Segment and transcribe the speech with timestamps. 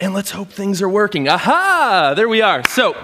[0.00, 1.28] and let's hope things are working.
[1.28, 2.14] Aha!
[2.14, 2.62] There we are.
[2.68, 2.94] So,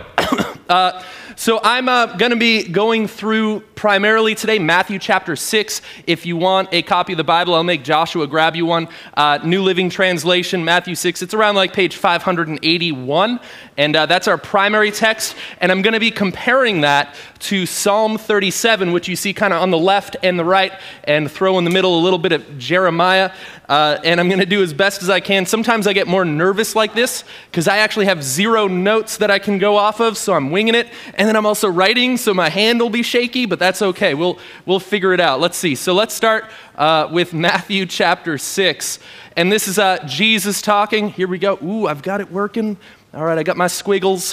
[0.69, 1.03] uh,
[1.37, 5.83] so I'm uh, going to be going through primarily today Matthew chapter 6.
[6.07, 8.89] If you want a copy of the Bible, I'll make Joshua grab you one.
[9.15, 11.23] Uh, New Living Translation, Matthew 6.
[11.23, 13.41] It's around like page 581.
[13.77, 15.35] And uh, that's our primary text.
[15.61, 19.61] And I'm going to be comparing that to Psalm 37, which you see kind of
[19.61, 20.73] on the left and the right,
[21.05, 23.33] and throw in the middle a little bit of Jeremiah.
[23.69, 25.47] Uh, and I'm going to do as best as I can.
[25.47, 29.39] Sometimes I get more nervous like this because I actually have zero notes that I
[29.39, 30.87] can go off of, so I'm winging it.
[31.17, 34.15] And then I'm also writing, so my hand will be shaky, but that's okay.
[34.15, 35.41] We'll, we'll figure it out.
[35.41, 35.75] Let's see.
[35.75, 36.45] So let's start
[36.77, 39.01] uh, with Matthew chapter 6.
[39.37, 41.09] And this is uh, Jesus talking.
[41.11, 41.59] Here we go.
[41.61, 42.77] Ooh, I've got it working.
[43.13, 44.33] All right, I got my squiggles.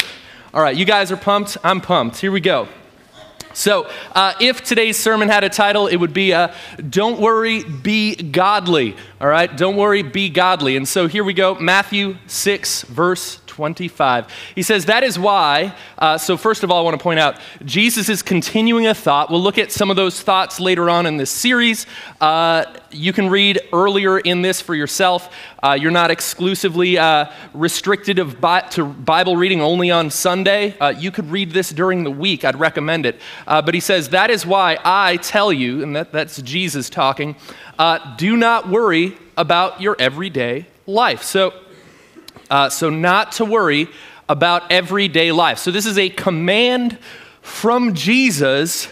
[0.53, 1.57] All right, you guys are pumped.
[1.63, 2.17] I'm pumped.
[2.17, 2.67] Here we go.
[3.53, 6.53] So, uh, if today's sermon had a title, it would be uh,
[6.89, 8.95] Don't Worry, Be Godly.
[9.19, 9.55] All right?
[9.57, 10.77] Don't worry, be godly.
[10.77, 14.27] And so here we go Matthew 6, verse 25.
[14.55, 15.75] He says, That is why.
[15.97, 19.29] Uh, so, first of all, I want to point out Jesus is continuing a thought.
[19.29, 21.85] We'll look at some of those thoughts later on in this series.
[22.21, 25.35] Uh, you can read earlier in this for yourself.
[25.61, 30.77] Uh, you're not exclusively uh, restricted of bi- to Bible reading only on Sunday.
[30.79, 32.45] Uh, you could read this during the week.
[32.45, 33.19] I'd recommend it.
[33.45, 37.35] Uh, but he says, That is why I tell you, and that, that's Jesus talking,
[38.15, 41.23] do not worry about your everyday life.
[41.23, 41.53] So,
[42.51, 43.87] uh, so, not to worry
[44.29, 45.57] about everyday life.
[45.57, 46.99] So, this is a command
[47.41, 48.87] from Jesus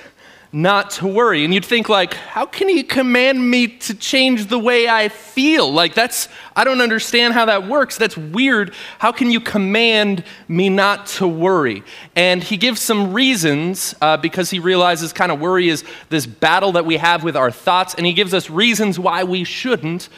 [0.52, 1.46] not to worry.
[1.46, 5.72] And you'd think, like, how can he command me to change the way I feel?
[5.72, 7.98] Like, that's, I don't understand how that works.
[7.98, 8.74] That's weird.
[8.98, 11.84] How can you command me not to worry?
[12.16, 16.72] And he gives some reasons uh, because he realizes kind of worry is this battle
[16.72, 17.94] that we have with our thoughts.
[17.94, 20.10] And he gives us reasons why we shouldn't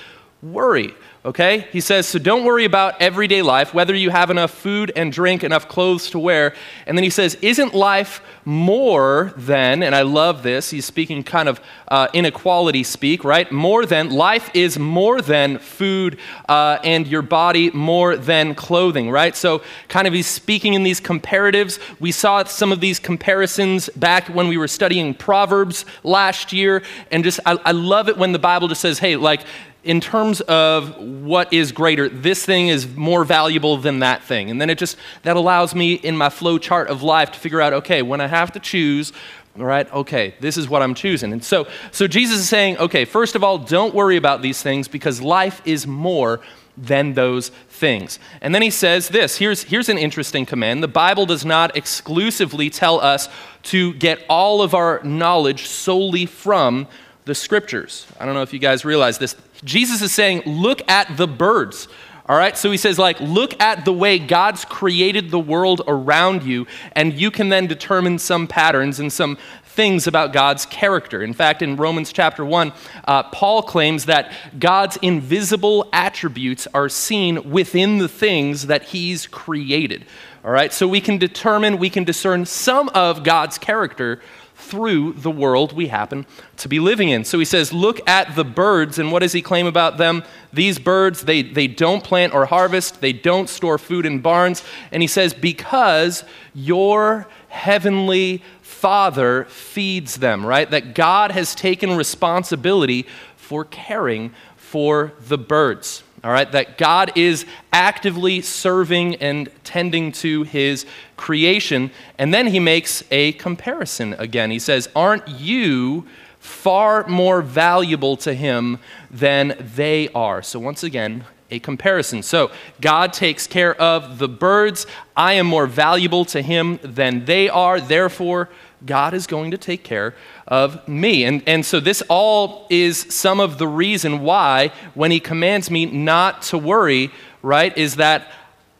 [0.42, 1.67] worry okay?
[1.72, 5.44] He says, so don't worry about everyday life, whether you have enough food and drink,
[5.44, 6.55] enough clothes to wear.
[6.88, 11.48] And then he says, isn't life more than, and I love this, he's speaking kind
[11.48, 13.52] of uh, inequality speak, right?
[13.52, 16.17] More than, life is more than food
[16.49, 19.36] uh, and your body more than clothing, right?
[19.36, 21.80] So kind of he's speaking in these comparatives.
[21.99, 26.82] We saw some of these comparisons back when we were studying Proverbs last year.
[27.11, 29.42] And just, I, I love it when the Bible just says, hey, like,
[29.83, 34.52] in terms of what is greater, this thing is more valuable than that thing.
[34.52, 37.61] And then it just, that allows me in my flow chart of life to figure
[37.61, 39.11] out, okay, when I have to choose,
[39.55, 41.33] right, okay, this is what I'm choosing.
[41.33, 44.87] And so, so Jesus is saying, okay, first of all, don't worry about these things
[44.87, 46.41] because life is more
[46.77, 48.20] than those things.
[48.39, 50.83] And then he says this here's, here's an interesting command.
[50.83, 53.30] The Bible does not exclusively tell us
[53.64, 56.87] to get all of our knowledge solely from
[57.25, 58.08] the scriptures.
[58.20, 59.36] I don't know if you guys realize this.
[59.64, 61.88] Jesus is saying, look at the birds.
[62.27, 66.44] All right, so he says, like, look at the way God's created the world around
[66.44, 71.23] you, and you can then determine some patterns and some things about God's character.
[71.23, 72.73] In fact, in Romans chapter 1,
[73.05, 80.05] uh, Paul claims that God's invisible attributes are seen within the things that he's created.
[80.43, 84.19] All right, so we can determine, we can discern some of God's character
[84.55, 86.25] through the world we happen
[86.57, 87.25] to be living in.
[87.25, 90.23] So he says, Look at the birds, and what does he claim about them?
[90.52, 94.63] These birds, they, they don't plant or harvest, they don't store food in barns.
[94.91, 96.23] And he says, Because
[96.55, 100.69] your heavenly Father feeds them, right?
[100.71, 107.45] That God has taken responsibility for caring for the birds all right, that God is
[107.73, 110.86] actively serving and tending to his
[111.17, 111.89] creation.
[112.20, 114.52] And then he makes a comparison again.
[114.52, 116.05] He says, Aren't you
[116.39, 118.77] far more valuable to him
[119.09, 120.43] than they are?
[120.43, 122.21] So, once again, a comparison.
[122.21, 124.86] So, God takes care of the birds.
[125.17, 127.82] I am more valuable to him than they are.
[127.82, 128.48] Therefore,
[128.86, 130.15] God is going to take care
[130.47, 131.24] of me.
[131.24, 135.86] And, and so, this all is some of the reason why, when He commands me
[135.86, 138.31] not to worry, right, is that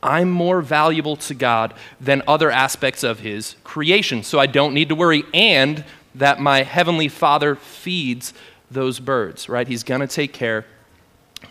[0.04, 4.24] I'm more valuable to God than other aspects of His creation.
[4.24, 5.84] So, I don't need to worry, and
[6.16, 8.34] that my Heavenly Father feeds
[8.70, 9.68] those birds, right?
[9.68, 10.66] He's going to take care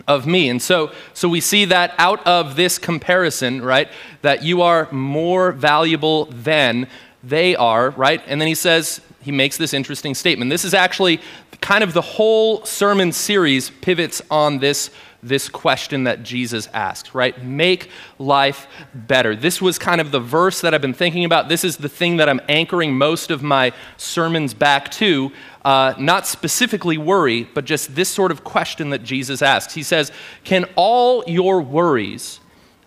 [0.06, 0.48] of me.
[0.48, 3.88] And so, so we see that out of this comparison, right,
[4.22, 6.88] that you are more valuable than
[7.22, 8.22] they are, right?
[8.26, 10.50] And then he says, he makes this interesting statement.
[10.50, 11.20] This is actually
[11.60, 14.90] kind of the whole sermon series pivots on this,
[15.22, 17.42] this question that Jesus asks, right?
[17.44, 19.36] Make life better.
[19.36, 21.50] This was kind of the verse that I've been thinking about.
[21.50, 25.30] This is the thing that I'm anchoring most of my sermons back to.
[25.62, 29.74] Uh, not specifically worry, but just this sort of question that Jesus asks.
[29.74, 30.10] He says,
[30.44, 32.40] Can all your worries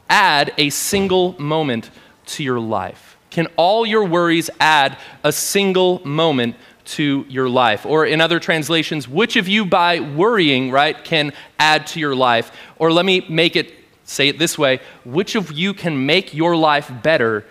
[0.09, 1.91] add a single moment
[2.25, 3.13] to your life?
[3.33, 7.83] Can all your worries add a single moment to your life?
[7.83, 12.51] Or in other translations, which of you by worrying, right, can add to your life?
[12.77, 16.56] Or let me make it say it this way, which of you can make your
[16.56, 17.44] life better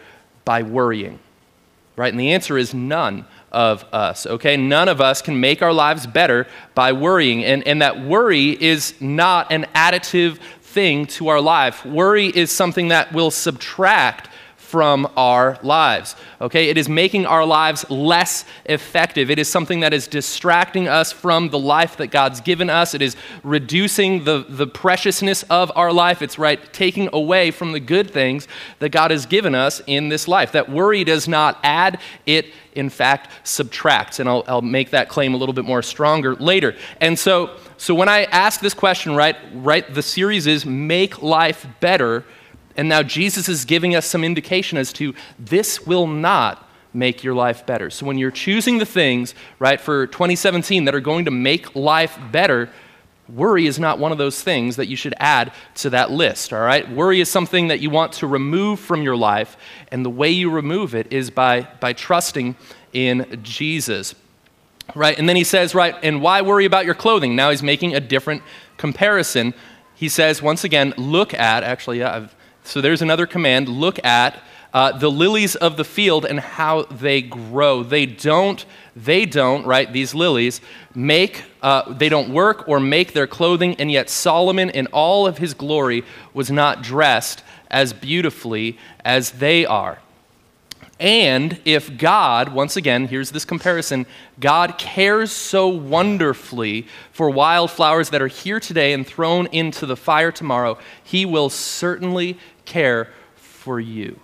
[0.44, 1.18] by worrying?
[1.96, 2.12] Right?
[2.12, 4.56] And the answer is none of us, okay?
[4.56, 6.46] None of us can make our lives better
[6.76, 7.44] by worrying.
[7.44, 11.84] And, and that worry is not an additive thing to our life.
[11.84, 14.28] Worry is something that will subtract
[14.72, 16.16] from our lives.
[16.40, 16.70] Okay?
[16.70, 19.30] It is making our lives less effective.
[19.30, 22.94] It is something that is distracting us from the life that God's given us.
[22.94, 23.14] It is
[23.44, 26.22] reducing the, the preciousness of our life.
[26.22, 28.48] It's right taking away from the good things
[28.78, 30.52] that God has given us in this life.
[30.52, 34.20] That worry does not add, it in fact subtracts.
[34.20, 36.76] And I'll, I'll make that claim a little bit more stronger later.
[36.98, 41.66] And so, so when I ask this question, right, right, the series is Make Life
[41.80, 42.24] Better
[42.76, 47.34] and now Jesus is giving us some indication as to this will not make your
[47.34, 47.90] life better.
[47.90, 52.18] So when you're choosing the things, right, for 2017 that are going to make life
[52.30, 52.68] better,
[53.28, 56.60] worry is not one of those things that you should add to that list, all
[56.60, 56.90] right?
[56.90, 59.56] Worry is something that you want to remove from your life,
[59.90, 62.56] and the way you remove it is by, by trusting
[62.92, 64.14] in Jesus.
[64.94, 65.18] Right?
[65.18, 67.34] And then he says, right, and why worry about your clothing?
[67.36, 68.42] Now he's making a different
[68.76, 69.54] comparison.
[69.94, 72.34] He says, once again, look at, actually, yeah, I've
[72.64, 74.42] so there's another command look at
[74.72, 77.82] uh, the lilies of the field and how they grow.
[77.82, 78.64] They don't,
[78.96, 80.60] they don't, right, these lilies,
[80.94, 85.38] make, uh, they don't work or make their clothing, and yet Solomon in all of
[85.38, 89.98] his glory was not dressed as beautifully as they are.
[91.00, 94.06] And if God, once again, here's this comparison
[94.38, 100.30] God cares so wonderfully for wildflowers that are here today and thrown into the fire
[100.30, 104.20] tomorrow, He will certainly care for you.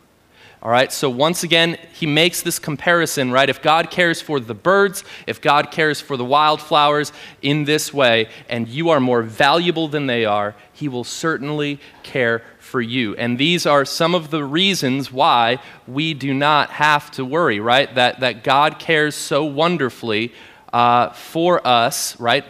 [0.60, 3.48] All right, so once again, he makes this comparison, right?
[3.48, 7.12] If God cares for the birds, if God cares for the wildflowers
[7.42, 12.42] in this way, and you are more valuable than they are, he will certainly care
[12.68, 13.16] for you.
[13.16, 17.92] And these are some of the reasons why we do not have to worry, right?
[17.94, 20.32] That, that God cares so wonderfully
[20.72, 22.44] uh, for us, right?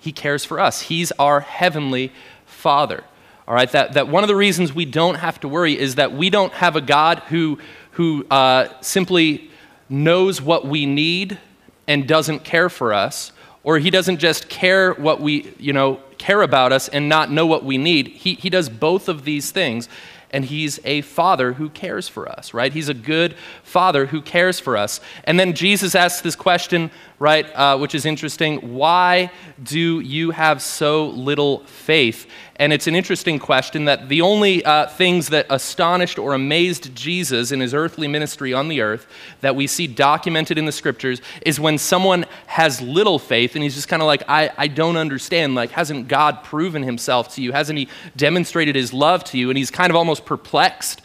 [0.00, 2.10] He cares for us, He's our heavenly
[2.46, 3.04] Father.
[3.46, 6.14] All right, that, that one of the reasons we don't have to worry is that
[6.14, 7.58] we don't have a God who,
[7.92, 9.50] who uh, simply
[9.90, 11.38] knows what we need
[11.86, 13.32] and doesn't care for us,
[13.62, 17.44] or he doesn't just care what we, you know, care about us and not know
[17.44, 18.08] what we need.
[18.08, 19.90] He, he does both of these things
[20.30, 22.72] and he's a father who cares for us, right?
[22.72, 25.00] He's a good father who cares for us.
[25.24, 29.30] And then Jesus asks this question, right, uh, which is interesting why
[29.62, 32.26] do you have so little faith?
[32.56, 37.50] And it's an interesting question that the only uh, things that astonished or amazed Jesus
[37.50, 39.08] in his earthly ministry on the earth
[39.40, 43.74] that we see documented in the scriptures is when someone has little faith and he's
[43.74, 45.56] just kind of like, I, I don't understand.
[45.56, 47.50] Like, hasn't God proven himself to you?
[47.50, 49.50] Hasn't he demonstrated his love to you?
[49.50, 51.02] And he's kind of almost perplexed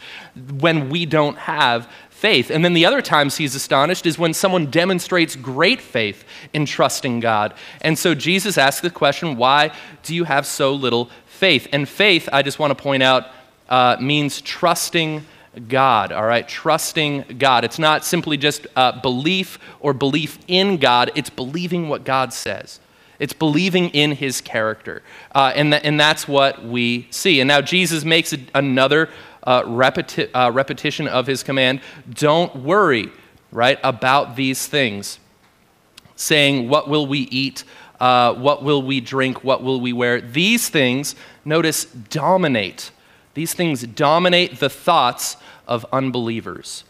[0.60, 2.50] when we don't have faith.
[2.50, 7.20] And then the other times he's astonished is when someone demonstrates great faith in trusting
[7.20, 7.54] God.
[7.80, 11.66] And so Jesus asks the question, Why do you have so little faith?
[11.72, 13.28] And faith, I just want to point out,
[13.70, 15.24] uh, means trusting
[15.68, 16.46] God, all right?
[16.46, 17.64] Trusting God.
[17.64, 22.78] It's not simply just uh, belief or belief in God, it's believing what God says.
[23.18, 25.02] It's believing in his character.
[25.34, 27.40] Uh, and, th- and that's what we see.
[27.40, 29.08] And now Jesus makes another
[29.42, 31.80] uh, repeti- uh, repetition of his command
[32.12, 33.10] don't worry,
[33.50, 35.18] right, about these things,
[36.16, 37.64] saying, What will we eat?
[38.00, 39.44] Uh, what will we drink?
[39.44, 40.20] What will we wear?
[40.20, 41.14] These things,
[41.44, 42.90] notice, dominate.
[43.34, 45.36] These things dominate the thoughts
[45.68, 46.84] of unbelievers.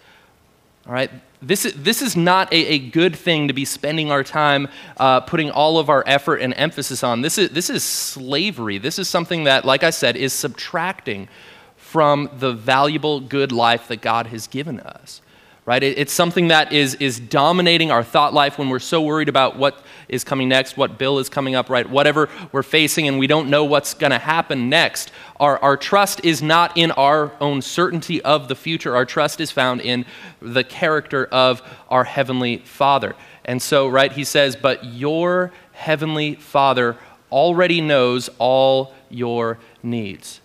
[0.86, 1.10] All right?
[1.42, 5.20] This is, this is not a, a good thing to be spending our time uh,
[5.20, 7.22] putting all of our effort and emphasis on.
[7.22, 8.78] This is, this is slavery.
[8.78, 11.28] This is something that, like I said, is subtracting
[11.76, 15.22] from the valuable, good life that God has given us.
[15.70, 15.84] Right?
[15.84, 19.80] It's something that is, is dominating our thought life when we're so worried about what
[20.08, 21.88] is coming next, what bill is coming up, right?
[21.88, 25.12] Whatever we're facing, and we don't know what's going to happen next.
[25.38, 28.96] Our, our trust is not in our own certainty of the future.
[28.96, 30.06] Our trust is found in
[30.42, 33.14] the character of our Heavenly Father.
[33.44, 36.96] And so, right, he says, But your Heavenly Father
[37.30, 40.40] already knows all your needs.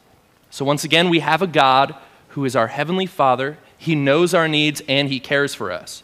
[0.51, 1.95] So, once again, we have a God
[2.35, 3.57] who is our Heavenly Father.
[3.85, 6.03] He knows our needs and He cares for us.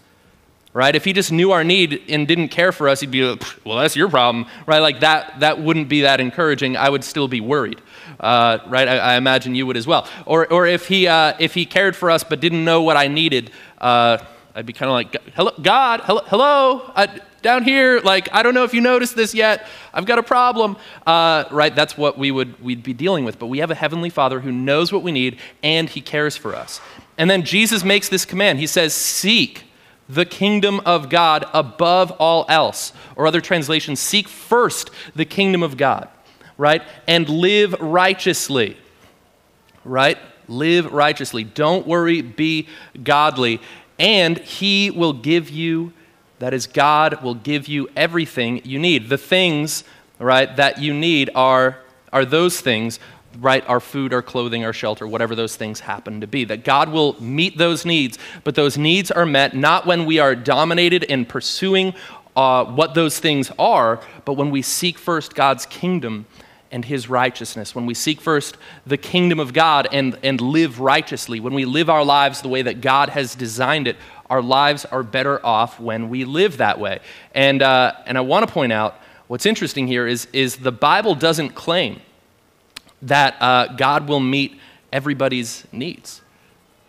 [0.74, 0.96] right?
[0.96, 3.78] If he just knew our need and didn't care for us, he'd be like, well,
[3.78, 4.80] that's your problem, right?
[4.80, 6.78] Like that, that wouldn't be that encouraging.
[6.78, 7.82] I would still be worried,
[8.20, 8.88] uh, right?
[8.88, 10.08] I, I, imagine you would as well.
[10.26, 13.08] Or, or if, he, uh, if he cared for us but didn't know what I
[13.08, 14.20] needed, uh,
[14.56, 17.08] I'd be kind of like, hello, God, hello, hello uh,
[17.42, 19.68] down here, like, I don't know if you noticed this yet.
[19.94, 21.76] I've got a problem, uh, right?
[21.76, 23.40] That's what we would, we'd be dealing with.
[23.40, 26.56] But we have a heavenly father who knows what we need and he cares for
[26.56, 26.80] us.
[27.18, 28.60] And then Jesus makes this command.
[28.60, 29.66] He says, seek
[30.10, 32.94] the kingdom of God above all else.
[33.16, 36.10] Or other translations, seek first the kingdom of God,
[36.58, 36.82] right?
[37.08, 38.78] And live righteously,
[39.86, 40.18] right?
[40.48, 41.44] Live righteously.
[41.44, 42.68] Don't worry, be
[43.04, 43.62] godly.
[44.00, 45.94] And he will give you,
[46.40, 49.10] that is, God will give you everything you need.
[49.10, 49.84] The things,
[50.18, 51.78] right, that you need are,
[52.12, 53.00] are those things
[53.40, 56.44] right, our food, our clothing, our shelter, whatever those things happen to be.
[56.44, 60.36] That God will meet those needs, but those needs are met not when we are
[60.36, 61.94] dominated in pursuing
[62.36, 66.26] uh, what those things are, but when we seek first God's kingdom
[66.72, 71.40] and his righteousness, when we seek first the kingdom of God and, and live righteously,
[71.40, 73.98] when we live our lives the way that God has designed it,
[74.30, 77.00] our lives are better off when we live that way.
[77.36, 78.96] And, uh, and I want to point out
[79.28, 82.00] what's interesting here is, is the Bible doesn't claim
[83.02, 84.60] that uh, God will meet
[84.92, 86.22] everybody's needs.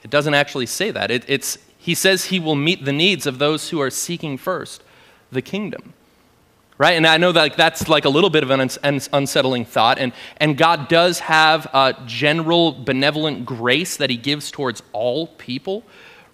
[0.03, 1.11] It doesn't actually say that.
[1.11, 4.83] It, it's, he says he will meet the needs of those who are seeking first
[5.31, 5.95] the kingdom.
[6.79, 6.93] Right?
[6.93, 8.69] And I know that like, that's like a little bit of an
[9.13, 9.99] unsettling thought.
[9.99, 15.85] And, and God does have a general benevolent grace that he gives towards all people.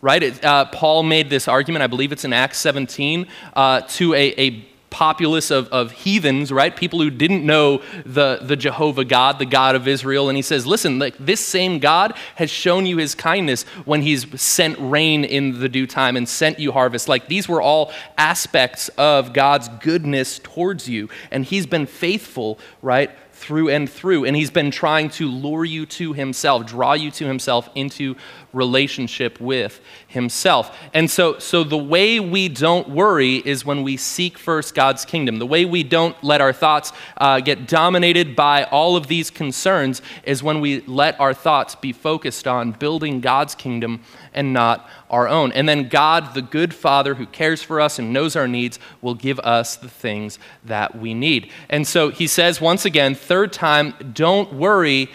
[0.01, 0.23] Right?
[0.23, 4.41] It, uh, Paul made this argument, I believe it's in Acts 17, uh, to a,
[4.41, 6.75] a populace of, of heathens, right?
[6.75, 10.29] People who didn't know the, the Jehovah God, the God of Israel.
[10.29, 14.41] And he says, listen, like this same God has shown you his kindness when he's
[14.41, 17.09] sent rain in the due time and sent you harvest.
[17.09, 21.09] Like these were all aspects of God's goodness towards you.
[21.31, 23.11] And he's been faithful, right?
[23.39, 24.25] Through and through.
[24.25, 28.17] And he's been trying to lure you to himself, draw you to himself into
[28.53, 30.77] relationship with himself.
[30.93, 35.39] And so, so the way we don't worry is when we seek first God's kingdom.
[35.39, 40.03] The way we don't let our thoughts uh, get dominated by all of these concerns
[40.25, 44.03] is when we let our thoughts be focused on building God's kingdom
[44.39, 45.51] and not our own.
[45.51, 49.17] And then God, the good Father who cares for us and knows our needs, will
[49.17, 51.51] give us the things that we need.
[51.69, 55.11] And so he says once again, third time, don't worry,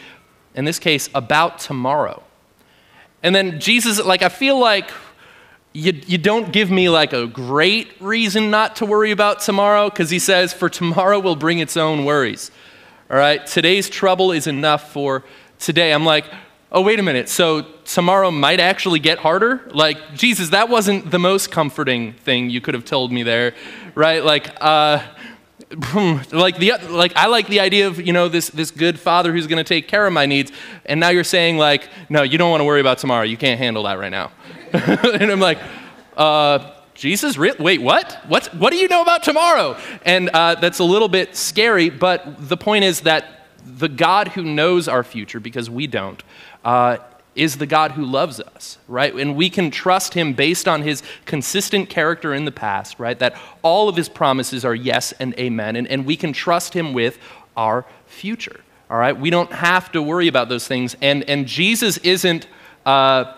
[0.55, 2.21] in this case, about tomorrow.
[3.23, 4.91] And then Jesus, like, I feel like
[5.71, 10.09] you, you don't give me like a great reason not to worry about tomorrow because
[10.09, 12.51] he says, For tomorrow will bring its own worries.
[13.09, 15.23] All right, today's trouble is enough for
[15.59, 15.93] today.
[15.93, 16.25] I'm like,
[16.73, 17.29] oh, wait a minute.
[17.29, 19.69] So tomorrow might actually get harder?
[19.71, 23.53] Like, Jesus, that wasn't the most comforting thing you could have told me there,
[23.95, 24.23] right?
[24.23, 25.03] Like, uh,
[26.31, 29.47] like the like I like the idea of you know this this good father who's
[29.47, 30.51] going to take care of my needs,
[30.85, 33.23] and now you're saying like no, you don't want to worry about tomorrow.
[33.23, 34.31] You can't handle that right now.
[34.73, 35.57] and I'm like,
[36.15, 38.19] uh, Jesus, wait, what?
[38.27, 39.77] What what do you know about tomorrow?
[40.05, 41.89] And uh, that's a little bit scary.
[41.89, 46.21] But the point is that the God who knows our future, because we don't,
[46.63, 46.97] uh,
[47.35, 49.13] is the God who loves us, right?
[49.13, 53.17] And we can trust him based on his consistent character in the past, right?
[53.17, 55.75] That all of his promises are yes and amen.
[55.75, 57.17] And, and we can trust him with
[57.57, 59.17] our future, all right?
[59.17, 60.95] We don't have to worry about those things.
[61.01, 62.47] And, and Jesus isn't.
[62.85, 63.33] Uh,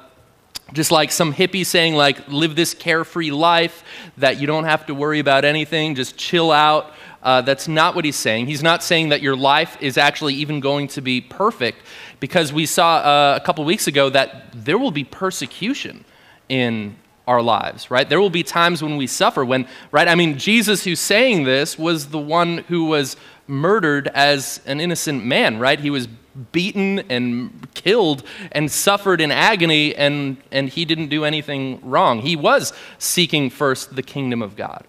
[0.73, 3.83] just like some hippie saying like live this carefree life
[4.17, 6.91] that you don't have to worry about anything just chill out
[7.21, 10.59] uh, that's not what he's saying he's not saying that your life is actually even
[10.59, 11.77] going to be perfect
[12.25, 16.03] because we saw uh, a couple weeks ago that there will be persecution
[16.49, 16.95] in
[17.27, 18.09] our lives, right?
[18.09, 20.07] There will be times when we suffer, when, right?
[20.07, 23.15] I mean, Jesus, who's saying this, was the one who was
[23.45, 25.79] murdered as an innocent man, right?
[25.79, 26.07] He was
[26.51, 32.21] beaten and killed and suffered in agony, and, and he didn't do anything wrong.
[32.21, 34.83] He was seeking first the kingdom of God.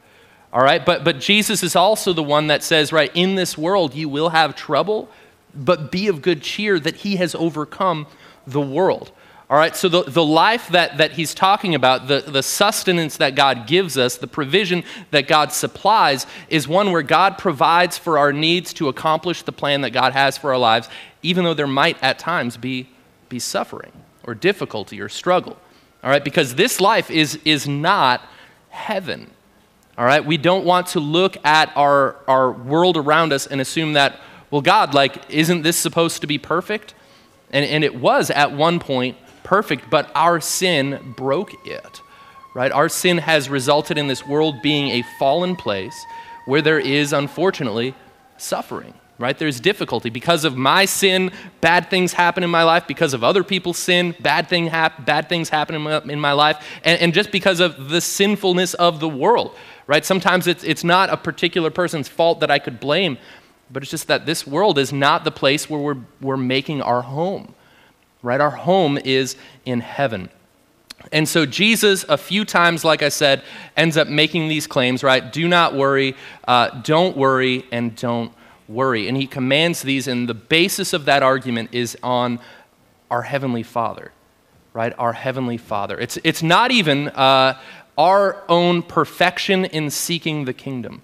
[0.55, 3.95] All right, but, but Jesus is also the one that says, right, in this world
[3.95, 5.11] you will have trouble,
[5.57, 8.07] but be of good cheer that he has overcome
[8.47, 9.11] the world.
[9.49, 13.37] All right, so the, the life that, that he's talking about, the, the sustenance that
[13.37, 14.83] God gives us, the provision
[15.13, 19.83] that God supplies, is one where God provides for our needs to accomplish the plan
[19.83, 20.89] that God has for our lives,
[21.23, 22.89] even though there might at times be,
[23.29, 23.93] be suffering
[24.25, 25.57] or difficulty or struggle.
[26.03, 28.23] All right, because this life is, is not
[28.71, 29.31] heaven.
[29.97, 33.93] All right, we don't want to look at our, our world around us and assume
[33.93, 34.19] that
[34.51, 36.95] well, God, like, isn't this supposed to be perfect?
[37.51, 42.01] And, and it was at one point perfect, but our sin broke it,
[42.55, 42.73] right?
[42.73, 45.95] Our sin has resulted in this world being a fallen place
[46.47, 47.95] where there is, unfortunately,
[48.37, 49.37] suffering, right?
[49.39, 50.11] There's difficulty.
[50.11, 52.87] Because of my sin, bad things happen in my life.
[52.87, 56.33] Because of other people's sin, bad, thing hap- bad things happen in my, in my
[56.33, 56.65] life.
[56.85, 59.55] And, and just because of the sinfulness of the world,
[59.87, 60.05] right?
[60.05, 63.19] Sometimes it's, it's not a particular person's fault that I could blame,
[63.71, 67.03] but it's just that this world is not the place where we're, we're making our
[67.03, 67.55] home,
[68.23, 68.41] right?
[68.41, 70.31] Our home is in heaven.
[71.13, 73.43] And so Jesus, a few times, like I said,
[73.77, 75.33] ends up making these claims, right?
[75.33, 76.17] Do not worry,
[76.49, 78.33] uh, don't worry, and don't
[78.69, 79.09] worry.
[79.09, 82.41] And he commands these, and the basis of that argument is on
[83.11, 84.13] our Heavenly Father,
[84.73, 84.93] right?
[84.99, 85.99] Our Heavenly Father.
[85.99, 87.59] It's, it's not even uh,
[87.97, 91.03] our own perfection in seeking the kingdom.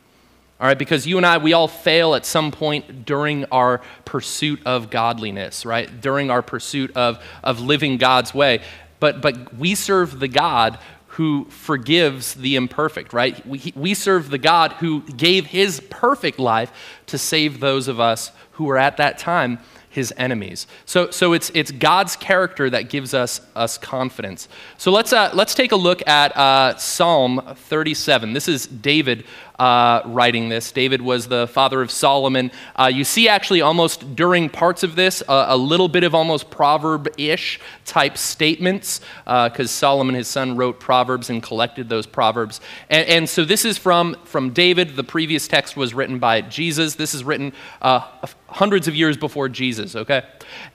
[0.62, 4.62] All right, because you and I, we all fail at some point during our pursuit
[4.64, 6.00] of godliness, right?
[6.00, 8.60] During our pursuit of, of living God's way.
[9.00, 10.78] But, but we serve the God
[11.08, 13.44] who forgives the imperfect, right?
[13.44, 16.70] We, we serve the God who gave his perfect life
[17.06, 19.58] to save those of us who were at that time
[19.92, 20.66] his enemies.
[20.86, 24.48] So, so it's, it's God's character that gives us, us confidence.
[24.78, 28.32] So let's, uh, let's take a look at uh, Psalm 37.
[28.32, 29.24] This is David
[29.62, 30.72] uh, writing this.
[30.72, 32.50] David was the father of Solomon.
[32.74, 36.50] Uh, you see, actually, almost during parts of this, uh, a little bit of almost
[36.50, 42.60] proverb ish type statements, because uh, Solomon, his son, wrote Proverbs and collected those Proverbs.
[42.90, 44.96] And, and, so this is from, from David.
[44.96, 46.96] The previous text was written by Jesus.
[46.96, 48.00] This is written uh,
[48.48, 50.24] hundreds of years before Jesus, okay?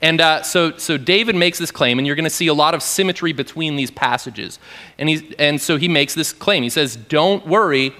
[0.01, 2.73] And uh, so, so David makes this claim, and you're going to see a lot
[2.73, 4.59] of symmetry between these passages.
[4.97, 6.63] And, he's, and so he makes this claim.
[6.63, 7.93] He says, Don't worry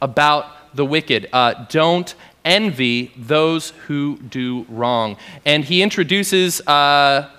[0.00, 1.28] about the wicked.
[1.32, 2.14] Uh, don't
[2.44, 5.16] envy those who do wrong.
[5.44, 7.30] And he introduces uh,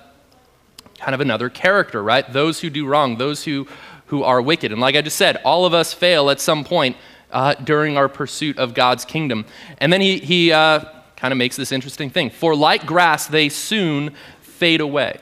[1.00, 2.32] kind of another character, right?
[2.32, 3.68] Those who do wrong, those who,
[4.08, 4.72] who are wicked.
[4.72, 6.98] And like I just said, all of us fail at some point
[7.32, 9.46] uh, during our pursuit of God's kingdom.
[9.80, 10.84] And then he, he uh,
[11.16, 15.20] kind of makes this interesting thing For like grass, they soon fade away.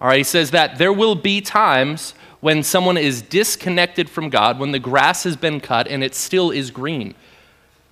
[0.00, 4.58] All right, he says that there will be times when someone is disconnected from God,
[4.58, 7.14] when the grass has been cut and it still is green.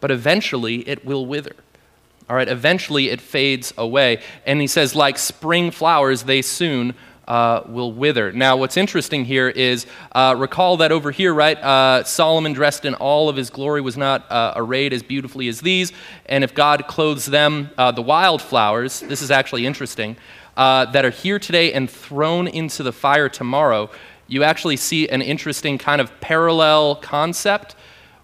[0.00, 1.56] But eventually it will wither.
[2.30, 4.22] All right, eventually it fades away.
[4.44, 6.94] And he says, like spring flowers, they soon
[7.26, 8.32] uh, will wither.
[8.32, 12.94] Now, what's interesting here is uh, recall that over here, right, uh, Solomon dressed in
[12.94, 15.92] all of his glory was not uh, arrayed as beautifully as these.
[16.26, 20.16] And if God clothes them, uh, the wildflowers, this is actually interesting,
[20.56, 23.90] uh, that are here today and thrown into the fire tomorrow,
[24.28, 27.74] you actually see an interesting kind of parallel concept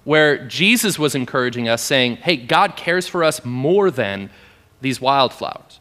[0.04, 4.30] where Jesus was encouraging us, saying, Hey, God cares for us more than
[4.80, 5.80] these wildflowers.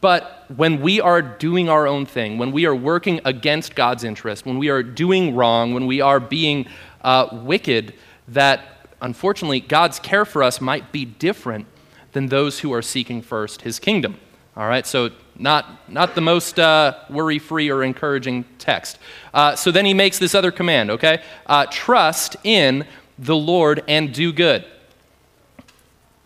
[0.00, 4.46] But when we are doing our own thing, when we are working against God's interest,
[4.46, 6.66] when we are doing wrong, when we are being
[7.02, 7.92] uh, wicked,
[8.28, 11.66] that unfortunately God's care for us might be different
[12.12, 14.18] than those who are seeking first his kingdom.
[14.54, 18.98] All right, so not, not the most uh, worry free or encouraging text.
[19.32, 21.22] Uh, so then he makes this other command, okay?
[21.46, 22.86] Uh, trust in
[23.18, 24.66] the Lord and do good.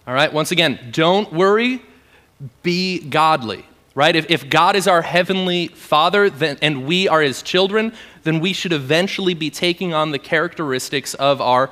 [0.08, 1.82] All right, once again, don't worry,
[2.64, 4.16] be godly, right?
[4.16, 7.92] If, if God is our heavenly Father then, and we are his children,
[8.24, 11.70] then we should eventually be taking on the characteristics of our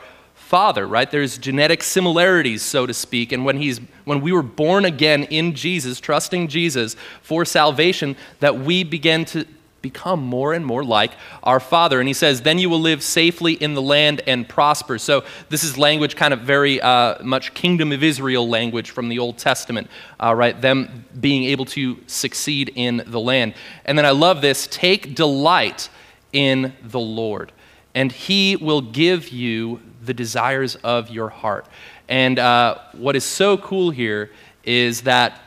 [0.54, 1.10] father, right?
[1.10, 3.32] There's genetic similarities, so to speak.
[3.32, 8.60] And when, he's, when we were born again in Jesus, trusting Jesus for salvation, that
[8.60, 9.46] we begin to
[9.82, 11.10] become more and more like
[11.42, 11.98] our Father.
[11.98, 14.96] And he says, Then you will live safely in the land and prosper.
[14.96, 19.18] So this is language kind of very uh, much kingdom of Israel language from the
[19.18, 19.90] Old Testament,
[20.22, 20.60] uh, right?
[20.60, 23.54] Them being able to succeed in the land.
[23.86, 25.88] And then I love this take delight
[26.32, 27.50] in the Lord,
[27.92, 31.66] and he will give you the desires of your heart.
[32.08, 34.30] And uh, what is so cool here
[34.64, 35.40] is that,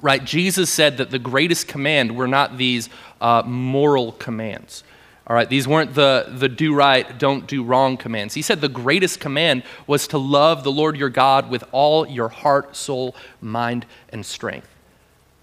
[0.00, 2.88] right, Jesus said that the greatest command were not these
[3.20, 4.84] uh, moral commands.
[5.26, 8.34] All right, these weren't the, the do right, don't do wrong commands.
[8.34, 12.28] He said the greatest command was to love the Lord your God with all your
[12.28, 14.68] heart, soul, mind, and strength.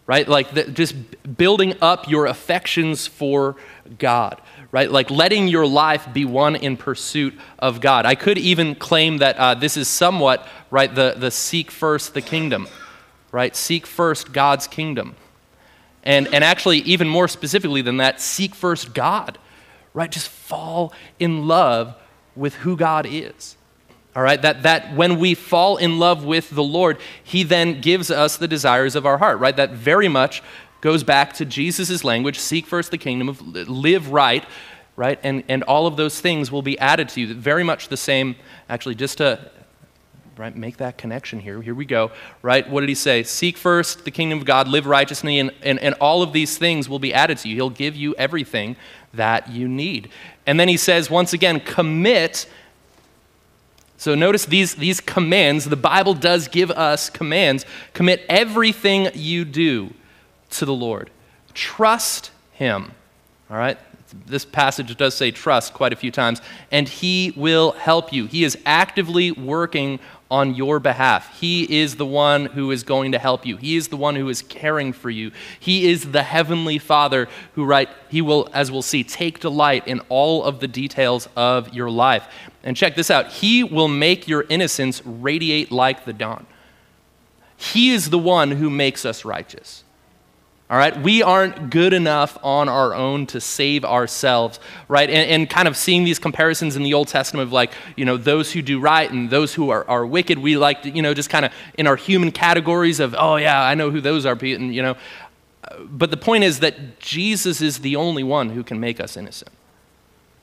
[0.05, 0.27] Right?
[0.27, 0.95] Like the, just
[1.37, 3.55] building up your affections for
[3.97, 4.39] God
[4.71, 4.89] right?
[4.89, 8.05] Like letting your life be one in pursuit of God.
[8.05, 12.21] I could even claim that uh, this is somewhat, right, the, the seek first the
[12.21, 12.67] kingdom,
[13.31, 13.55] right?
[13.55, 15.15] Seek first God's kingdom.
[16.03, 19.37] And, and actually, even more specifically than that, seek first God,
[19.93, 20.09] right?
[20.09, 21.95] Just fall in love
[22.35, 23.57] with who God is.
[24.15, 28.11] All right, that, that when we fall in love with the Lord, He then gives
[28.11, 29.55] us the desires of our heart, right?
[29.55, 30.41] That very much
[30.81, 34.45] goes back to Jesus' language seek first the kingdom of live right
[34.95, 35.19] right?
[35.23, 37.33] And, and all of those things will be added to you.
[37.33, 38.35] Very much the same,
[38.69, 39.51] actually, just to
[40.37, 41.61] right, make that connection here.
[41.61, 42.69] Here we go, right?
[42.69, 43.23] What did he say?
[43.23, 46.89] Seek first the kingdom of God, live righteously, and, and, and all of these things
[46.89, 47.55] will be added to you.
[47.55, 48.75] He'll give you everything
[49.13, 50.09] that you need.
[50.45, 52.47] And then he says, once again, commit.
[53.97, 55.65] So notice these, these commands.
[55.65, 57.65] The Bible does give us commands.
[57.93, 59.93] Commit everything you do
[60.51, 61.09] to the Lord.
[61.53, 62.91] Trust him.
[63.49, 63.77] All right?
[64.25, 68.25] This passage does say trust quite a few times, and he will help you.
[68.27, 71.39] He is actively working on your behalf.
[71.39, 73.57] He is the one who is going to help you.
[73.57, 75.31] He is the one who is caring for you.
[75.59, 79.99] He is the heavenly Father who, right, he will, as we'll see, take delight in
[80.07, 82.27] all of the details of your life.
[82.63, 86.45] And check this out He will make your innocence radiate like the dawn.
[87.57, 89.83] He is the one who makes us righteous.
[90.71, 94.57] All right, we aren't good enough on our own to save ourselves,
[94.87, 95.09] right?
[95.09, 98.15] And, and, kind of seeing these comparisons in the Old Testament of like, you know,
[98.15, 101.13] those who do right and those who are, are wicked, we like to, you know,
[101.13, 104.31] just kind of in our human categories of, oh yeah, I know who those are,
[104.31, 104.95] and, you know.
[105.81, 109.51] But the point is that Jesus is the only one who can make us innocent.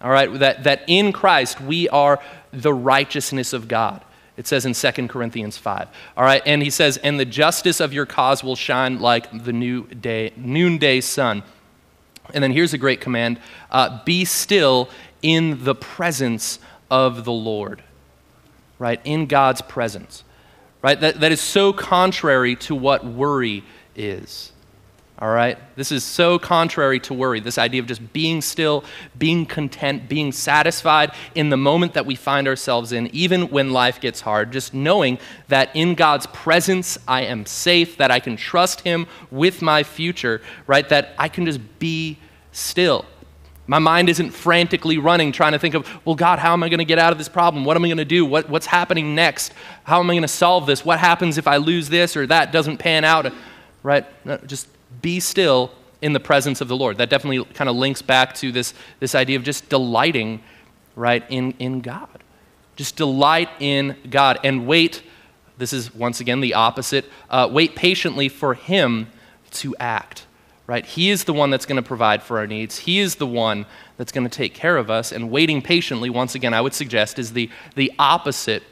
[0.03, 2.21] All right, that, that in Christ we are
[2.53, 4.05] the righteousness of God.
[4.39, 5.89] It says in 2 Corinthians 5.
[6.17, 9.53] All right, and he says, And the justice of your cause will shine like the
[9.53, 11.43] new day, noonday sun.
[12.33, 14.91] And then here's a great command uh, be still
[15.23, 17.83] in the presence of the Lord.
[18.79, 19.01] Right?
[19.03, 20.23] In God's presence.
[20.83, 21.01] Right?
[21.01, 23.65] That, that is so contrary to what worry
[23.97, 24.53] is.
[25.21, 25.59] All right?
[25.75, 27.41] This is so contrary to worry.
[27.41, 28.85] This idea of just being still,
[29.19, 34.01] being content, being satisfied in the moment that we find ourselves in, even when life
[34.01, 34.53] gets hard.
[34.53, 39.61] Just knowing that in God's presence I am safe, that I can trust Him with
[39.61, 40.89] my future, right?
[40.89, 42.19] That I can just be
[42.53, 43.05] still.
[43.67, 46.79] My mind isn't frantically running, trying to think of, well, God, how am I going
[46.79, 47.65] to get out of this problem?
[47.65, 48.25] What am I going to do?
[48.25, 49.53] What, what's happening next?
[49.83, 50.85] How am I going to solve this?
[50.85, 53.31] What happens if I lose this or that doesn't pan out?
[53.83, 54.07] Right?
[54.47, 54.69] Just
[55.01, 55.71] be still
[56.01, 56.99] in the presence of the Lord.
[56.99, 60.43] That definitely kind of links back to this, this idea of just delighting,
[60.95, 62.23] right, in, in God.
[62.77, 65.03] Just delight in God and wait.
[65.57, 67.05] This is once again the opposite.
[67.29, 69.09] Uh, wait patiently for Him
[69.51, 70.27] to act,
[70.69, 70.87] right?
[70.87, 72.79] He is the one that's going to provide for our needs.
[72.79, 75.11] He is the one that's going to take care of us.
[75.11, 78.63] And waiting patiently, once again, I would suggest, is the, the opposite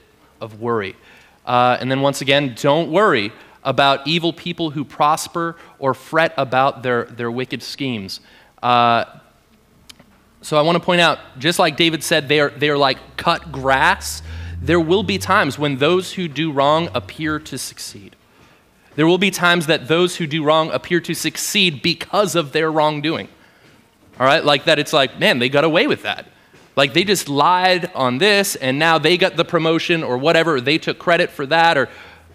[0.40, 0.94] of worry.
[1.44, 3.33] Uh, and then once again, don't worry
[3.66, 8.20] about evil people who prosper or fret about their, their wicked schemes.
[8.62, 9.05] Uh,
[10.40, 12.98] so I want to point out, just like David said, they are, they are like
[13.16, 14.22] cut grass.
[14.62, 18.16] There will be times when those who do wrong appear to succeed.
[18.94, 22.72] There will be times that those who do wrong appear to succeed because of their
[22.72, 23.29] wrongdoing.
[24.18, 26.26] All right, like that, it's like, man, they got away with that.
[26.76, 30.79] Like they just lied on this and now they got the promotion or whatever, they
[30.79, 31.88] took credit for that or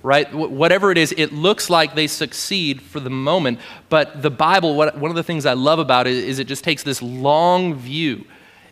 [0.03, 0.33] right?
[0.33, 3.59] Whatever it is, it looks like they succeed for the moment.
[3.89, 6.63] But the Bible, what, one of the things I love about it is it just
[6.63, 8.25] takes this long view.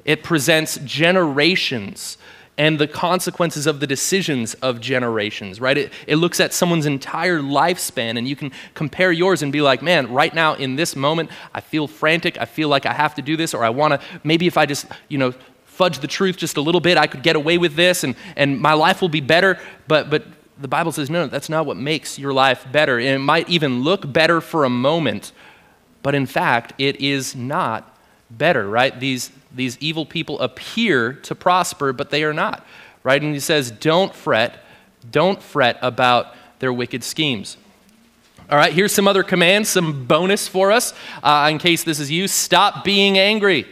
[0.06, 2.18] It presents generations
[2.58, 5.78] and the consequences of the decisions of generations, right?
[5.78, 9.82] It, it looks at someone's entire lifespan, and you can compare yours and be like,
[9.82, 12.38] man, right now in this moment, I feel frantic.
[12.38, 14.66] I feel like I have to do this, or I want to, maybe if I
[14.66, 17.76] just, you know, fudge the truth just a little bit, I could get away with
[17.76, 19.58] this, and, and my life will be better.
[19.88, 20.26] But, but
[20.60, 23.00] the Bible says, no, that's not what makes your life better.
[23.00, 25.32] And it might even look better for a moment,
[26.04, 27.98] but in fact, it is not
[28.30, 28.98] better, right?
[29.00, 32.66] These, these evil people appear to prosper, but they are not,
[33.04, 33.22] right?
[33.22, 34.64] And he says, don't fret,
[35.10, 37.58] don't fret about their wicked schemes.
[38.50, 40.94] All right, here's some other commands, some bonus for us
[41.24, 42.28] uh, in case this is you.
[42.28, 43.66] Stop being angry,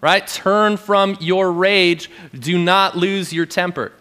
[0.00, 0.26] right?
[0.26, 2.10] Turn from your rage.
[2.38, 3.92] Do not lose your temper.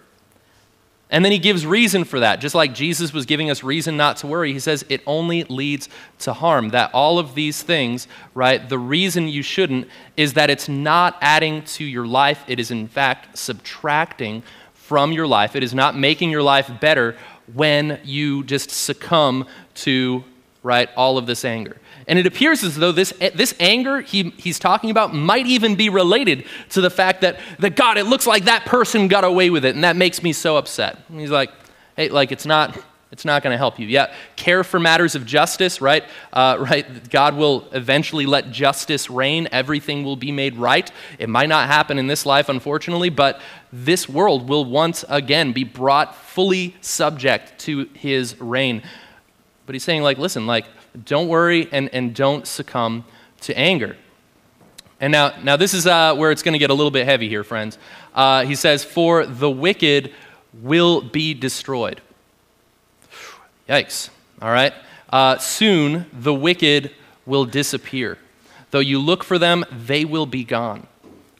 [1.10, 2.41] And then he gives reason for that.
[2.41, 5.88] Just like Jesus was giving us reason not to worry, he says it only leads
[6.20, 6.70] to harm.
[6.70, 11.63] That all of these things, right, the reason you shouldn't is that it's not adding
[11.63, 12.43] to your life.
[12.48, 14.43] It is, in fact, subtracting
[14.74, 15.56] from your life.
[15.56, 17.15] It is not making your life better
[17.54, 20.26] when you just succumb to,
[20.67, 21.77] right, all of this anger.
[22.08, 25.89] And it appears as though this, this anger he, he's talking about might even be
[25.89, 29.65] related to the fact that, that, God, it looks like that person got away with
[29.65, 30.99] it, and that makes me so upset.
[31.10, 31.51] And he's like,
[31.95, 32.77] hey, like, it's not.
[33.10, 33.88] It's not going to help you.
[33.88, 36.03] Yeah, care for matters of justice, right?
[36.34, 37.10] Uh, right.
[37.10, 39.47] God will eventually let justice reign.
[39.49, 40.91] Everything will be made right.
[41.17, 43.39] It might not happen in this life, unfortunately, but
[43.71, 48.84] this world will once again be brought fully subject to His reign.
[49.67, 50.65] But He's saying, like, listen, like,
[51.06, 53.06] don't worry and, and don't succumb
[53.41, 53.97] to anger.
[54.99, 57.30] And now, now this is uh, where it's going to get a little bit heavy
[57.30, 57.77] here, friends.
[58.15, 60.12] Uh, he says, For the wicked
[60.62, 62.01] will be destroyed.
[63.69, 64.10] Yikes.
[64.41, 64.73] All right.
[65.10, 66.91] Uh, soon the wicked
[67.25, 68.17] will disappear.
[68.71, 70.88] Though you look for them, they will be gone.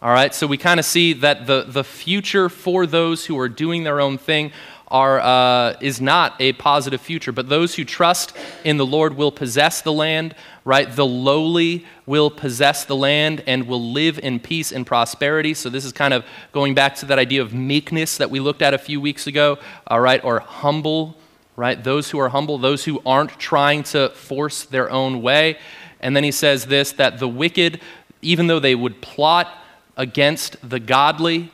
[0.02, 0.36] All right.
[0.36, 4.00] So we kind of see that the, the future for those who are doing their
[4.00, 4.52] own thing
[4.90, 9.32] are, uh, is not a positive future, but those who trust in the Lord will
[9.32, 10.90] possess the land, right?
[10.94, 15.54] The lowly will possess the land and will live in peace and prosperity.
[15.54, 18.62] So, this is kind of going back to that idea of meekness that we looked
[18.62, 20.24] at a few weeks ago, all right?
[20.24, 21.18] Or humble,
[21.58, 21.84] right?
[21.84, 25.58] Those who are humble, those who aren't trying to force their own way.
[26.00, 27.82] And then he says this that the wicked,
[28.22, 29.50] even though they would plot
[29.98, 31.52] against the godly,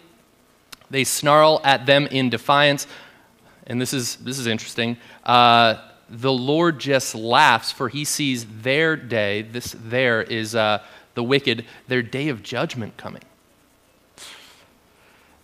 [0.92, 2.86] they snarl at them in defiance
[3.68, 4.98] and this is, this is interesting.
[5.24, 5.76] Uh,
[6.10, 10.84] the Lord just laughs, for he sees their day, this there is uh,
[11.16, 13.24] the wicked, their day of judgment coming.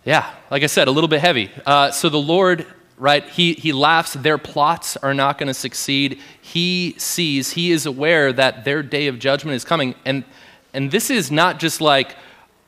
[0.04, 1.50] Yeah, like I said, a little bit heavy.
[1.66, 4.14] Uh, so the Lord, right, he, he laughs.
[4.14, 6.20] Their plots are not going to succeed.
[6.40, 9.94] He sees, he is aware that their day of judgment is coming.
[10.04, 10.24] And,
[10.72, 12.16] and this is not just like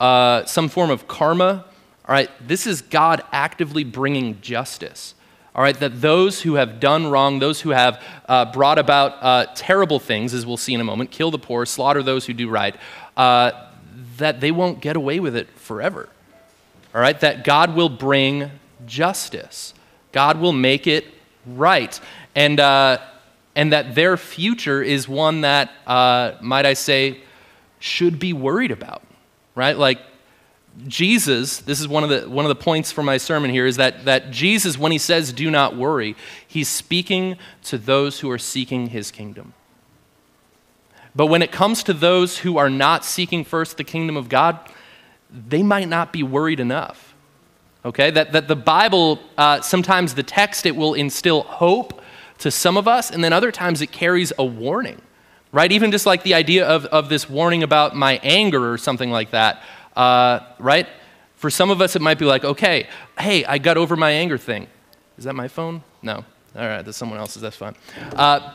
[0.01, 1.65] uh, some form of karma,
[2.07, 2.31] all right?
[2.47, 5.15] This is God actively bringing justice
[5.55, 9.47] all right, that those who have done wrong, those who have uh, brought about uh,
[9.55, 12.49] terrible things, as we'll see in a moment, kill the poor, slaughter those who do
[12.49, 12.75] right,
[13.19, 13.53] uh,
[14.17, 16.09] that they won't get away with it forever.
[16.95, 18.51] All right, that God will bring
[18.87, 19.75] justice,
[20.13, 21.07] God will make it
[21.47, 22.01] right.
[22.35, 22.99] And, uh,
[23.55, 27.21] and that their future is one that, uh, might I say,
[27.79, 29.03] should be worried about,
[29.55, 29.77] right?
[29.77, 29.99] Like,
[30.87, 33.77] Jesus, this is one of the, one of the points for my sermon here, is
[33.77, 38.39] that, that Jesus, when he says, do not worry, he's speaking to those who are
[38.39, 39.53] seeking his kingdom.
[41.15, 44.59] But when it comes to those who are not seeking first the kingdom of God,
[45.31, 47.15] they might not be worried enough.
[47.85, 48.11] Okay?
[48.11, 52.01] That, that the Bible, uh, sometimes the text, it will instill hope
[52.39, 55.01] to some of us, and then other times it carries a warning,
[55.53, 55.71] right?
[55.71, 59.31] Even just like the idea of, of this warning about my anger or something like
[59.33, 59.63] that
[59.97, 60.87] uh, right?
[61.37, 64.39] For some of us, it might be like, okay, hey, I got over my anger
[64.39, 64.69] thing.
[65.19, 65.83] Is that my phone?
[66.01, 66.25] No.
[66.55, 67.43] All right, that's someone else's.
[67.43, 67.75] That's fine.
[68.15, 68.53] Uh,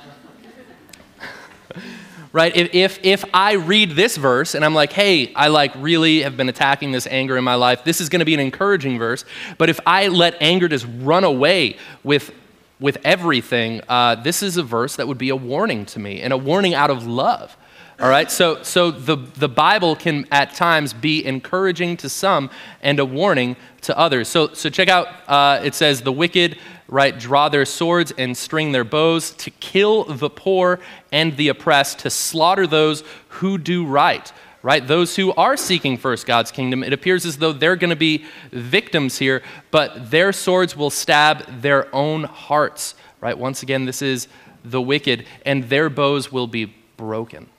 [2.31, 2.55] right?
[2.55, 6.37] If, if, if I read this verse and I'm like, hey, I like really have
[6.37, 9.25] been attacking this anger in my life, this is going to be an encouraging verse.
[9.57, 12.31] But if I let anger just run away with,
[12.79, 16.31] with everything, uh, this is a verse that would be a warning to me and
[16.31, 17.57] a warning out of love.
[17.99, 22.51] All right, so, so the, the Bible can at times be encouraging to some
[22.83, 24.27] and a warning to others.
[24.27, 28.71] So, so check out uh, it says, The wicked, right, draw their swords and string
[28.71, 30.79] their bows to kill the poor
[31.11, 34.31] and the oppressed, to slaughter those who do right.
[34.61, 34.85] Right?
[34.85, 38.25] Those who are seeking first God's kingdom, it appears as though they're going to be
[38.51, 42.93] victims here, but their swords will stab their own hearts.
[43.21, 43.37] Right?
[43.37, 44.27] Once again, this is
[44.63, 47.49] the wicked, and their bows will be broken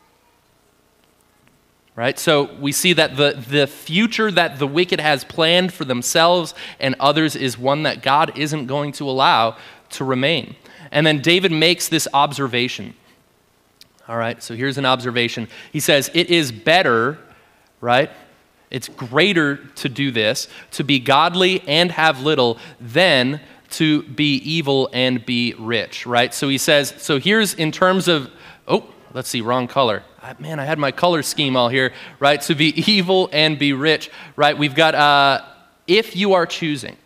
[1.99, 2.17] right?
[2.17, 6.95] So we see that the, the future that the wicked has planned for themselves and
[7.01, 9.57] others is one that God isn't going to allow
[9.91, 10.55] to remain.
[10.93, 12.95] And then David makes this observation.
[14.07, 15.49] All right, so here's an observation.
[15.73, 17.19] He says, It is better,
[17.81, 18.13] right?
[18.71, 24.89] It's greater to do this, to be godly and have little, than to be evil
[24.93, 26.33] and be rich, right?
[26.33, 28.31] So he says, so here's in terms of,
[28.69, 30.03] oh, let's see, wrong color
[30.39, 32.41] man, I had my color scheme all here, right?
[32.43, 34.57] To be evil and be rich, right?
[34.57, 35.45] We've got, uh,
[35.87, 36.97] if you are choosing,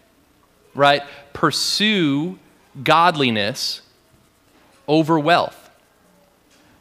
[0.75, 1.03] right?
[1.33, 2.39] Pursue
[2.83, 3.83] godliness
[4.89, 5.71] over wealth,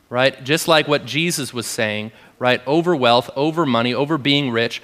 [0.10, 0.44] right?
[0.44, 2.62] Just like what Jesus was saying, right?
[2.66, 4.82] Over wealth, over money, over being rich,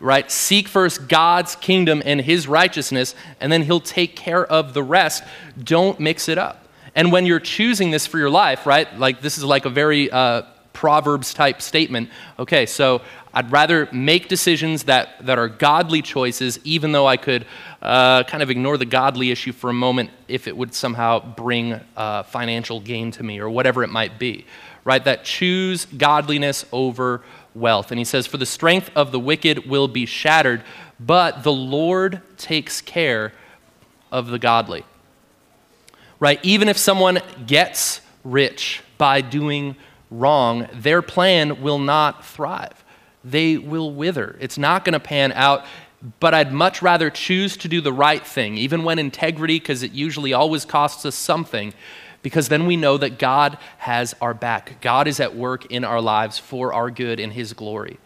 [0.00, 0.30] right?
[0.30, 5.22] Seek first God's kingdom and his righteousness, and then he'll take care of the rest.
[5.62, 6.63] Don't mix it up.
[6.94, 8.98] And when you're choosing this for your life, right?
[8.98, 12.10] Like this is like a very uh, Proverbs type statement.
[12.38, 13.00] Okay, so
[13.32, 17.46] I'd rather make decisions that, that are godly choices, even though I could
[17.80, 21.80] uh, kind of ignore the godly issue for a moment if it would somehow bring
[21.96, 24.46] uh, financial gain to me or whatever it might be.
[24.84, 25.02] Right?
[25.02, 27.22] That choose godliness over
[27.54, 27.90] wealth.
[27.90, 30.62] And he says, For the strength of the wicked will be shattered,
[31.00, 33.32] but the Lord takes care
[34.12, 34.84] of the godly.
[36.24, 36.40] Right?
[36.42, 39.76] Even if someone gets rich by doing
[40.10, 42.82] wrong, their plan will not thrive.
[43.22, 44.34] They will wither.
[44.40, 45.66] It's not going to pan out,
[46.20, 49.92] but I'd much rather choose to do the right thing, even when integrity, because it
[49.92, 51.74] usually always costs us something,
[52.22, 54.80] because then we know that God has our back.
[54.80, 57.98] God is at work in our lives for our good and His glory.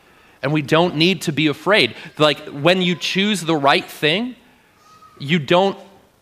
[0.43, 1.95] And we don't need to be afraid.
[2.19, 4.35] Like when you choose the right thing,
[5.21, 5.79] you don't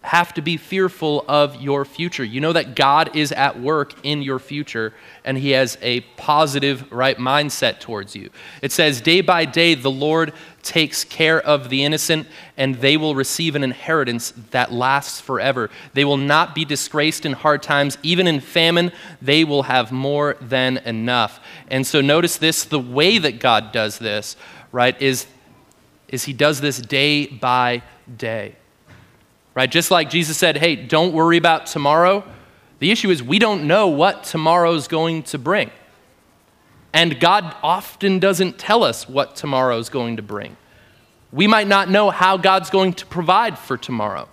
[0.07, 2.23] have to be fearful of your future.
[2.23, 6.93] You know that God is at work in your future and he has a positive
[6.93, 8.31] right mindset towards you.
[8.63, 13.17] It says day by day the Lord takes care of the innocent and they will
[13.17, 15.71] receive an inheritance that lasts forever.
[15.93, 20.37] They will not be disgraced in hard times, even in famine they will have more
[20.41, 21.41] than enough.
[21.67, 24.37] And so notice this the way that God does this,
[24.71, 25.27] right, is
[26.07, 27.83] is he does this day by
[28.17, 28.55] day
[29.57, 29.71] right?
[29.71, 32.23] Just like Jesus said, hey, don't worry about tomorrow.
[32.79, 35.71] The issue is we don't know what tomorrow's going to bring.
[36.93, 40.59] And God often doesn't tell us what tomorrow's going to bring.
[41.33, 44.29] We might not know how God's going to provide for tomorrow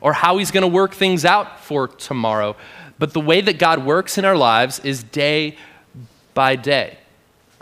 [0.00, 2.56] or how He's going to work things out for tomorrow.
[2.98, 5.56] But the way that God works in our lives is day
[6.34, 6.98] by day.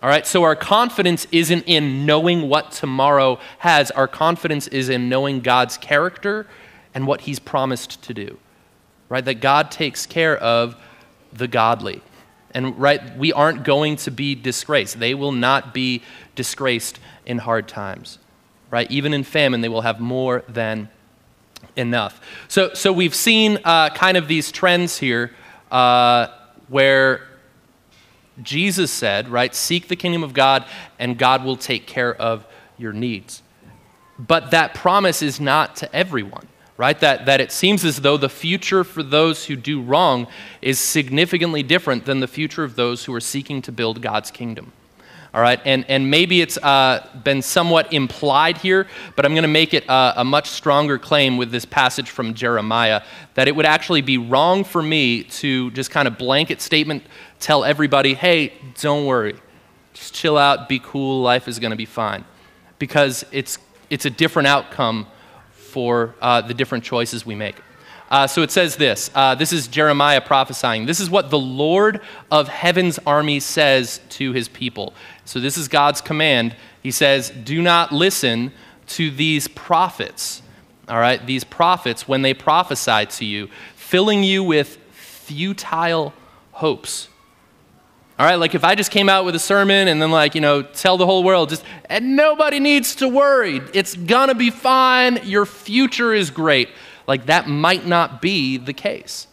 [0.03, 5.09] All right, so our confidence isn't in knowing what tomorrow has, our confidence is in
[5.09, 6.47] knowing God's character
[6.94, 8.38] and what he's promised to do.
[9.09, 9.24] Right?
[9.24, 10.76] That God takes care of
[11.33, 12.00] the godly.
[12.52, 15.00] And right, we aren't going to be disgraced.
[15.00, 16.02] They will not be
[16.37, 18.18] disgraced in hard times.
[18.70, 18.90] Right?
[18.90, 20.88] Even in famine, they will have more than
[21.76, 22.20] enough.
[22.48, 25.33] So, so we've seen uh, kind of these trends here
[25.70, 26.28] uh,
[26.68, 27.22] where
[28.42, 30.64] Jesus said, right, seek the kingdom of God
[30.98, 32.46] and God will take care of
[32.78, 33.42] your needs.
[34.18, 36.98] But that promise is not to everyone right?
[37.00, 40.26] That, that it seems as though the future for those who do wrong
[40.60, 44.72] is significantly different than the future of those who are seeking to build God's kingdom.
[45.32, 49.48] All right, and, and maybe it's uh, been somewhat implied here, but I'm going to
[49.48, 53.02] make it uh, a much stronger claim with this passage from Jeremiah
[53.34, 57.02] that it would actually be wrong for me to just kind of blanket statement
[57.40, 59.34] tell everybody, hey, don't worry,
[59.92, 62.24] just chill out, be cool, life is going to be fine.
[62.78, 63.58] Because it's,
[63.90, 65.08] it's a different outcome
[65.74, 67.56] for uh, the different choices we make.
[68.08, 70.87] Uh, so it says this uh, this is Jeremiah prophesying.
[70.87, 74.94] This is what the Lord of heaven's army says to his people.
[75.24, 76.54] So this is God's command.
[76.80, 78.52] He says, Do not listen
[78.98, 80.42] to these prophets,
[80.88, 86.14] all right, these prophets when they prophesy to you, filling you with futile
[86.52, 87.08] hopes.
[88.16, 90.40] All right, like if I just came out with a sermon and then, like, you
[90.40, 93.61] know, tell the whole world, just, and nobody needs to worry.
[93.72, 95.18] It's gonna be fine.
[95.24, 96.68] Your future is great.
[97.09, 99.27] Like, that might not be the case.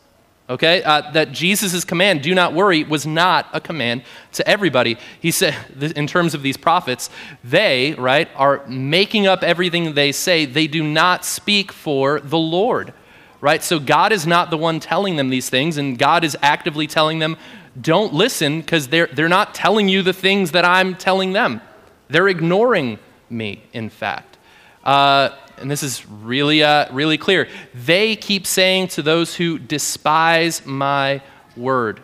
[0.49, 0.81] Okay?
[0.81, 4.01] Uh, that Jesus' command, do not worry, was not a command
[4.33, 4.97] to everybody.
[5.19, 5.55] He said,
[5.95, 7.11] in terms of these prophets,
[7.43, 10.45] they, right, are making up everything they say.
[10.45, 12.93] They do not speak for the Lord
[13.41, 13.63] right?
[13.63, 17.17] So God is not the one telling them these things, and God is actively telling
[17.17, 17.37] them
[17.79, 21.61] don't listen because they're, they're not telling you the things that I'm telling them.
[22.09, 24.37] They're ignoring me, in fact.
[24.83, 27.47] Uh, and this is really, uh, really clear.
[27.73, 31.21] They keep saying to those who despise my
[31.55, 32.01] word,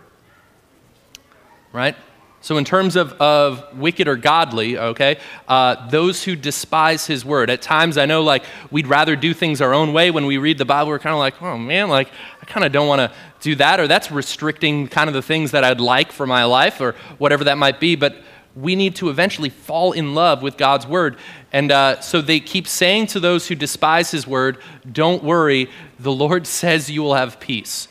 [1.73, 1.95] right?
[2.39, 5.17] So, in terms of, of wicked or godly, okay,
[5.49, 7.49] uh, those who despise his word.
[7.49, 10.11] At times, I know like we'd rather do things our own way.
[10.11, 12.09] When we read the Bible, we're kind of like, oh man, like
[12.41, 15.51] I kind of don't want to do that, or that's restricting kind of the things
[15.51, 17.95] that I'd like for my life, or whatever that might be.
[17.95, 18.17] But
[18.55, 21.17] we need to eventually fall in love with God's word.
[21.51, 24.57] And uh, so they keep saying to those who despise his word,
[24.91, 25.69] don't worry,
[25.99, 27.87] the Lord says you will have peace.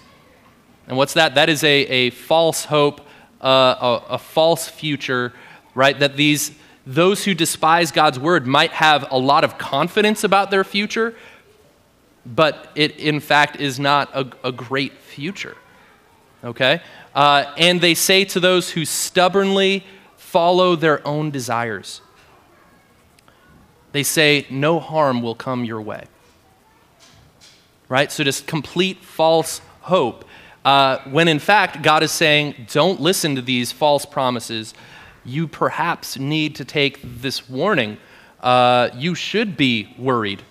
[0.89, 1.35] And what's that?
[1.35, 3.01] That is a, a false hope
[3.41, 5.33] a, a false future,
[5.75, 5.99] right?
[5.99, 6.53] That these,
[6.87, 11.15] those who despise God's word might have a lot of confidence about their future,
[12.35, 15.57] but it in fact is not a, a great future.
[16.45, 16.83] Okay?
[17.15, 19.85] Uh, and they say to those who stubbornly
[20.17, 22.03] follow their own desires,
[23.93, 26.05] they say, No harm will come your way.
[27.89, 28.11] Right?
[28.11, 30.25] So, just complete false hope
[30.67, 34.75] uh, when in fact, God is saying, don't listen to these false promises.
[35.25, 37.99] You perhaps need to take this warning.
[38.41, 40.43] Uh, you should be worried,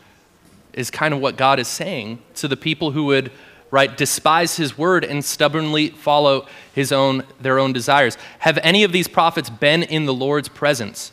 [0.76, 3.32] is kind of what God is saying to the people who would
[3.72, 8.92] right despise his word and stubbornly follow his own their own desires have any of
[8.92, 11.12] these prophets been in the lord's presence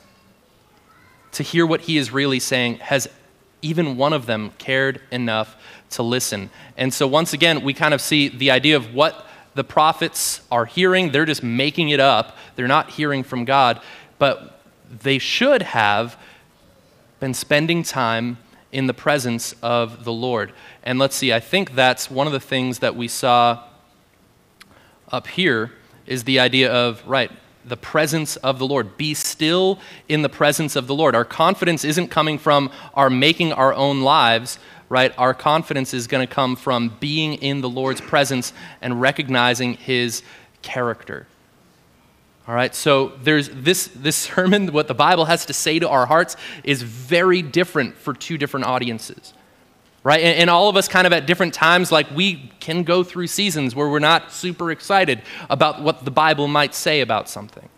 [1.32, 3.08] to hear what he is really saying has
[3.62, 5.56] even one of them cared enough
[5.90, 6.50] to listen.
[6.76, 10.64] And so, once again, we kind of see the idea of what the prophets are
[10.64, 11.12] hearing.
[11.12, 13.80] They're just making it up, they're not hearing from God,
[14.18, 14.60] but
[14.90, 16.18] they should have
[17.20, 18.36] been spending time
[18.72, 20.52] in the presence of the Lord.
[20.82, 23.62] And let's see, I think that's one of the things that we saw
[25.10, 25.72] up here
[26.06, 27.30] is the idea of, right,
[27.64, 28.96] the presence of the Lord.
[28.96, 31.14] Be still in the presence of the Lord.
[31.14, 34.58] Our confidence isn't coming from our making our own lives,
[34.88, 35.14] right?
[35.16, 40.22] Our confidence is going to come from being in the Lord's presence and recognizing his
[40.62, 41.26] character.
[42.48, 46.06] All right, so there's this, this sermon, what the Bible has to say to our
[46.06, 49.32] hearts is very different for two different audiences
[50.04, 50.22] right?
[50.22, 53.28] And, and, all of us, kind of at different times, like we can go through
[53.28, 57.68] seasons where we're not super excited about what the Bible might say about something.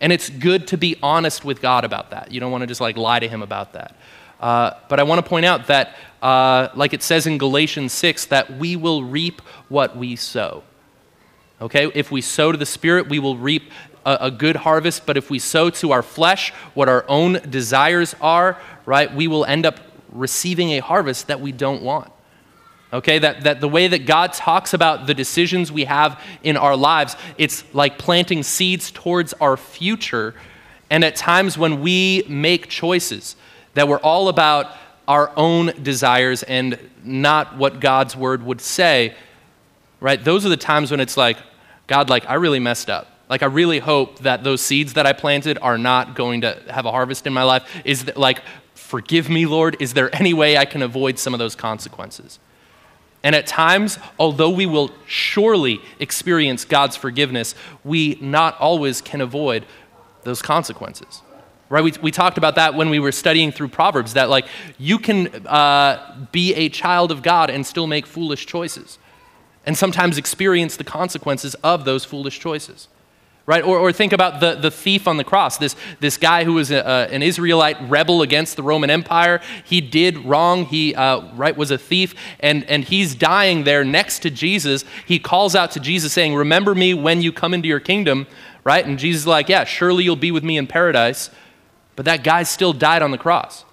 [0.00, 2.30] And it's good to be honest with God about that.
[2.30, 3.96] You don't want to just like lie to Him about that.
[4.38, 8.26] Uh, but I want to point out that, uh, like it says in Galatians 6,
[8.26, 10.62] that we will reap what we sow.
[11.60, 11.90] Okay?
[11.94, 13.72] If we sow to the Spirit, we will reap
[14.06, 15.04] a, a good harvest.
[15.04, 19.44] But if we sow to our flesh what our own desires are, right, we will
[19.44, 19.80] end up
[20.10, 22.10] receiving a harvest that we don't want.
[22.92, 26.76] Okay, that, that the way that God talks about the decisions we have in our
[26.76, 30.34] lives, it's like planting seeds towards our future.
[30.88, 33.34] And at times when we make choices
[33.74, 34.70] that we're all about
[35.08, 39.14] our own desires and not what God's word would say,
[40.00, 40.22] right?
[40.22, 41.38] Those are the times when it's like,
[41.88, 43.15] God, like, I really messed up.
[43.28, 46.86] Like, I really hope that those seeds that I planted are not going to have
[46.86, 47.68] a harvest in my life.
[47.84, 48.40] Is that, like,
[48.86, 49.76] Forgive me, Lord.
[49.80, 52.38] Is there any way I can avoid some of those consequences?
[53.24, 59.66] And at times, although we will surely experience God's forgiveness, we not always can avoid
[60.22, 61.20] those consequences.
[61.68, 61.82] Right?
[61.82, 64.46] We, we talked about that when we were studying through Proverbs, that like
[64.78, 69.00] you can uh, be a child of God and still make foolish choices,
[69.64, 72.86] and sometimes experience the consequences of those foolish choices
[73.46, 73.62] right?
[73.62, 76.72] Or, or think about the, the thief on the cross, this, this guy who was
[76.72, 79.40] a, a, an Israelite rebel against the Roman Empire.
[79.64, 80.66] He did wrong.
[80.66, 84.84] He uh, right, was a thief, and, and he's dying there next to Jesus.
[85.06, 88.26] He calls out to Jesus saying, Remember me when you come into your kingdom,
[88.64, 88.84] right?
[88.84, 91.30] And Jesus is like, Yeah, surely you'll be with me in paradise.
[91.94, 93.64] But that guy still died on the cross.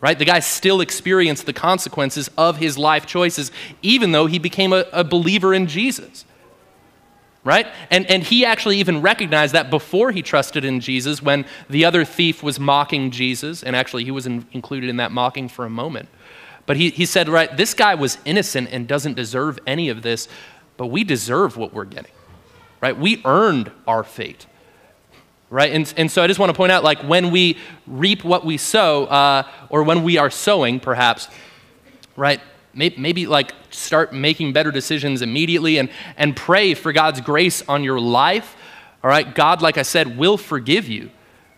[0.00, 0.16] Right?
[0.16, 3.50] The guy still experienced the consequences of his life choices,
[3.82, 6.24] even though he became a, a believer in Jesus
[7.44, 7.66] right?
[7.90, 12.04] And, and he actually even recognized that before he trusted in Jesus when the other
[12.04, 15.70] thief was mocking Jesus, and actually he was in, included in that mocking for a
[15.70, 16.08] moment.
[16.66, 20.28] But he, he said, right, this guy was innocent and doesn't deserve any of this,
[20.76, 22.12] but we deserve what we're getting,
[22.82, 22.96] right?
[22.96, 24.46] We earned our fate.
[25.50, 25.72] Right?
[25.72, 28.58] And, and so I just want to point out like when we reap what we
[28.58, 31.28] sow, uh, or when we are sowing, perhaps,
[32.16, 32.42] right?
[32.78, 38.00] Maybe like start making better decisions immediately and, and pray for God's grace on your
[38.00, 38.56] life.
[39.02, 41.10] All right, God, like I said, will forgive you.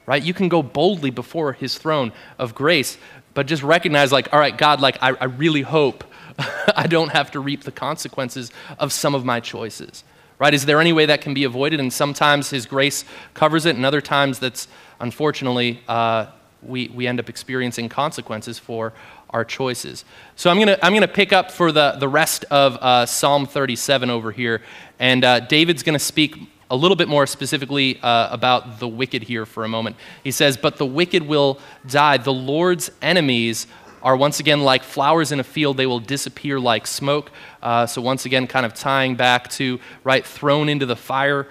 [0.07, 0.23] Right?
[0.23, 2.99] You can go boldly before his throne of grace,
[3.35, 6.03] but just recognize, like, all right, God, like, I, I really hope
[6.77, 10.03] I don't have to reap the consequences of some of my choices.
[10.39, 10.55] Right?
[10.55, 11.81] Is there any way that can be avoided?
[11.81, 13.05] And sometimes his grace
[13.35, 14.69] covers it, and other times that's
[14.99, 16.27] unfortunately uh,
[16.63, 18.93] we, we end up experiencing consequences for
[19.31, 20.05] our choices.
[20.37, 23.47] So I'm going to I'm gonna pick up for the, the rest of uh, Psalm
[23.47, 24.63] 37 over here.
[24.99, 26.37] And uh, David's going to speak
[26.71, 29.97] a little bit more specifically uh, about the wicked here for a moment.
[30.23, 32.19] He says, But the wicked will die.
[32.19, 33.67] The Lord's enemies
[34.03, 37.31] are once again like flowers in a field, they will disappear like smoke.
[37.63, 41.47] Uh, so, once again, kind of tying back to, right, thrown into the fire.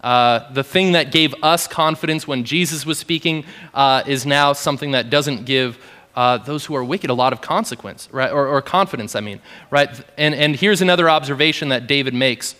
[0.00, 3.44] Uh, the thing that gave us confidence when Jesus was speaking
[3.74, 5.78] uh, is now something that doesn't give
[6.18, 8.32] uh, those who are wicked a lot of consequence, right?
[8.32, 9.40] Or, or confidence, I mean,
[9.70, 9.88] right?
[10.16, 12.56] And, and here's another observation that David makes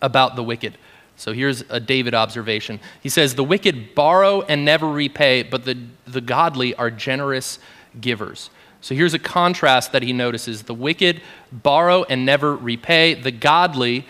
[0.00, 0.78] about the wicked.
[1.16, 2.78] So here's a David observation.
[3.02, 7.58] He says, The wicked borrow and never repay, but the, the godly are generous
[8.00, 8.48] givers.
[8.80, 10.62] So here's a contrast that he notices.
[10.62, 14.06] The wicked borrow and never repay, the godly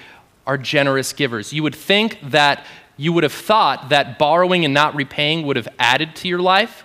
[0.46, 1.54] are generous givers.
[1.54, 2.66] You would think that
[2.98, 6.84] you would have thought that borrowing and not repaying would have added to your life,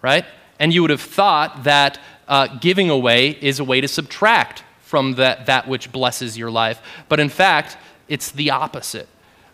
[0.00, 0.24] right?
[0.64, 5.16] And you would have thought that uh, giving away is a way to subtract from
[5.16, 6.80] that, that which blesses your life.
[7.10, 7.76] But in fact,
[8.08, 9.06] it's the opposite.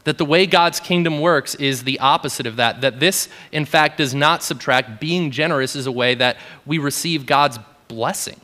[0.05, 2.83] That the way God's kingdom works is the opposite of that.
[2.83, 5.01] That this, in fact, does not subtract.
[5.01, 7.59] Being generous is a way that we receive God's
[7.89, 8.41] blessing.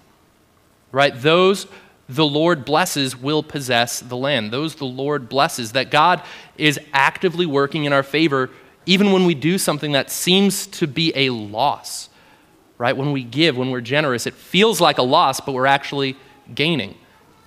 [0.91, 1.15] Right?
[1.15, 1.69] Those
[2.09, 4.51] the Lord blesses will possess the land.
[4.51, 5.71] Those the Lord blesses.
[5.71, 6.21] That God
[6.59, 8.51] is actively working in our favor
[8.87, 12.09] even when we do something that seems to be a loss
[12.79, 12.97] right?
[12.97, 16.17] When we give, when we're generous, it feels like a loss, but we're actually
[16.55, 16.97] gaining.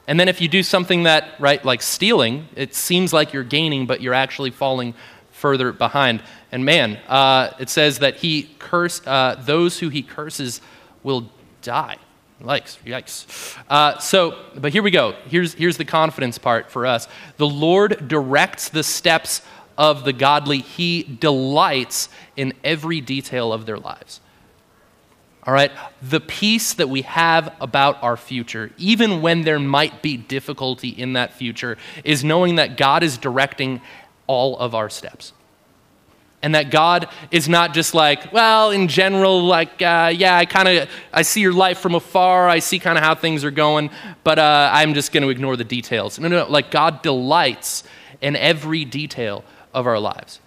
[0.08, 3.86] And then if you do something that, right, like stealing, it seems like you're gaining,
[3.86, 4.96] but you're actually falling
[5.32, 6.24] further behind.
[6.52, 10.62] And man, uh, it says that he curse uh, those who he curses
[11.04, 11.30] will
[11.62, 11.98] die.
[12.42, 13.58] Yikes, yikes.
[13.70, 15.14] Uh, so, but here we go.
[15.28, 17.08] Here's, here's the confidence part for us.
[17.38, 19.42] The Lord directs the steps
[19.78, 24.20] of the godly, he delights in every detail of their lives.
[25.50, 25.72] All right?
[26.04, 31.14] The peace that we have about our future, even when there might be difficulty in
[31.14, 33.82] that future, is knowing that God is directing
[34.28, 35.34] all of our steps.
[36.44, 40.68] And that God is not just like, well, in general, like, uh, yeah, I kind
[40.68, 42.48] of, I see your life from afar.
[42.48, 43.90] I see kind of how things are going,
[44.24, 46.20] but uh, I'm just going to ignore the details.
[46.20, 46.52] No, no, no.
[46.52, 47.84] Like, God delights
[48.22, 49.44] in every detail
[49.74, 50.42] of our lives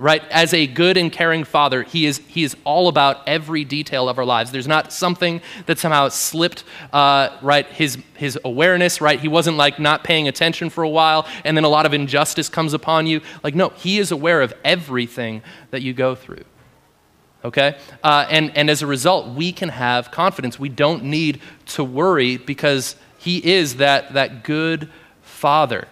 [0.00, 0.22] right?
[0.30, 4.18] As a good and caring father, he is, he is all about every detail of
[4.18, 4.50] our lives.
[4.50, 7.66] There's not something that somehow slipped, uh, right?
[7.66, 9.20] His, his awareness, right?
[9.20, 12.48] He wasn't like not paying attention for a while and then a lot of injustice
[12.48, 13.20] comes upon you.
[13.44, 16.44] Like, no, he is aware of everything that you go through.
[17.44, 17.76] Okay?
[18.02, 20.58] Uh, and, and as a result, we can have confidence.
[20.58, 24.88] We don't need to worry because he is that, that good
[25.20, 25.88] father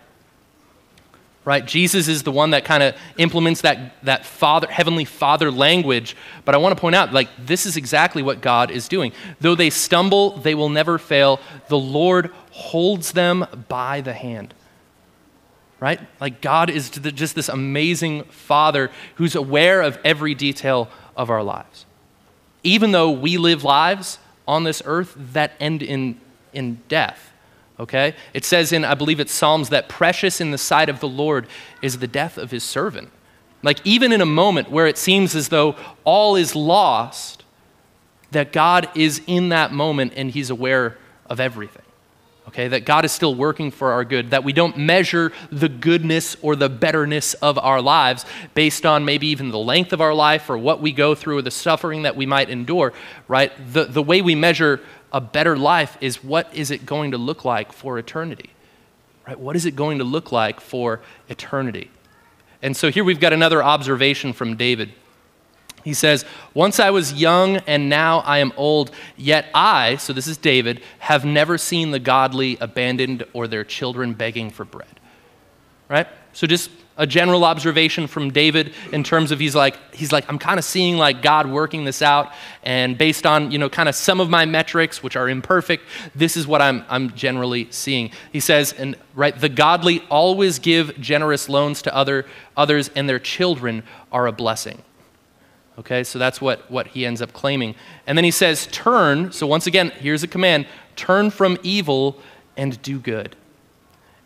[1.49, 1.65] right?
[1.65, 6.15] Jesus is the one that kind of implements that, that father, heavenly father language.
[6.45, 9.13] But I want to point out, like, this is exactly what God is doing.
[9.41, 11.41] Though they stumble, they will never fail.
[11.69, 14.53] The Lord holds them by the hand.
[15.81, 15.99] Right?
[16.21, 21.87] Like, God is just this amazing father who's aware of every detail of our lives.
[22.63, 26.21] Even though we live lives on this earth that end in,
[26.53, 27.28] in death
[27.79, 28.15] okay?
[28.35, 31.47] It says in, I believe it's Psalms, that precious in the sight of the Lord
[31.83, 33.11] is the death of his servant.
[33.63, 35.75] Like, even in a moment where it seems as though
[36.05, 37.45] all is lost,
[38.31, 41.83] that God is in that moment and he's aware of everything.
[42.49, 46.35] Okay, that God is still working for our good, that we don't measure the goodness
[46.41, 48.25] or the betterness of our lives
[48.55, 51.43] based on maybe even the length of our life or what we go through or
[51.43, 52.95] the suffering that we might endure,
[53.29, 53.53] right?
[53.75, 54.81] The, the way we measure
[55.13, 58.51] a better life is what is it going to look like for eternity?
[59.27, 59.39] Right?
[59.39, 61.91] What is it going to look like for eternity?
[62.63, 64.93] And so here we've got another observation from David.
[65.85, 70.27] He says, Once I was young and now I am old, yet I, so this
[70.27, 75.01] is David, have never seen the godly abandoned or their children begging for bread.
[75.89, 76.09] Right?
[76.33, 80.39] So just a general observation from David in terms of he's like, he's like, I'm
[80.39, 82.33] kind of seeing like God working this out.
[82.65, 85.85] And based on, you know, kind of some of my metrics, which are imperfect,
[86.17, 88.11] this is what I'm, I'm generally seeing.
[88.33, 92.27] He says, and right, the godly always give generous loans to other,
[92.57, 94.83] others, and their children are a blessing.
[95.79, 97.77] Okay, so that's what, what he ends up claiming.
[98.09, 99.31] And then he says, turn.
[99.31, 102.21] So once again, here's a command turn from evil
[102.57, 103.37] and do good,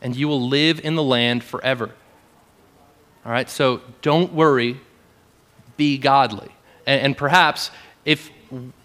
[0.01, 1.91] and you will live in the land forever.
[3.25, 4.81] All right, so don't worry,
[5.77, 6.51] be godly.
[6.87, 7.71] And, and perhaps
[8.05, 8.31] if,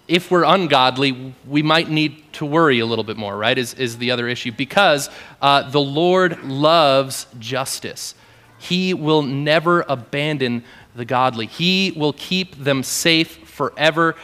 [0.07, 3.57] if we're ungodly, we might need to worry a little bit more, right?
[3.57, 4.51] Is, is the other issue.
[4.51, 5.09] Because
[5.41, 8.13] uh, the Lord loves justice.
[8.59, 10.63] He will never abandon
[10.95, 14.15] the godly, He will keep them safe forever,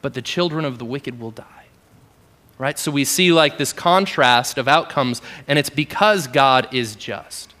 [0.00, 1.66] but the children of the wicked will die.
[2.56, 2.78] Right?
[2.78, 7.53] So we see like this contrast of outcomes, and it's because God is just.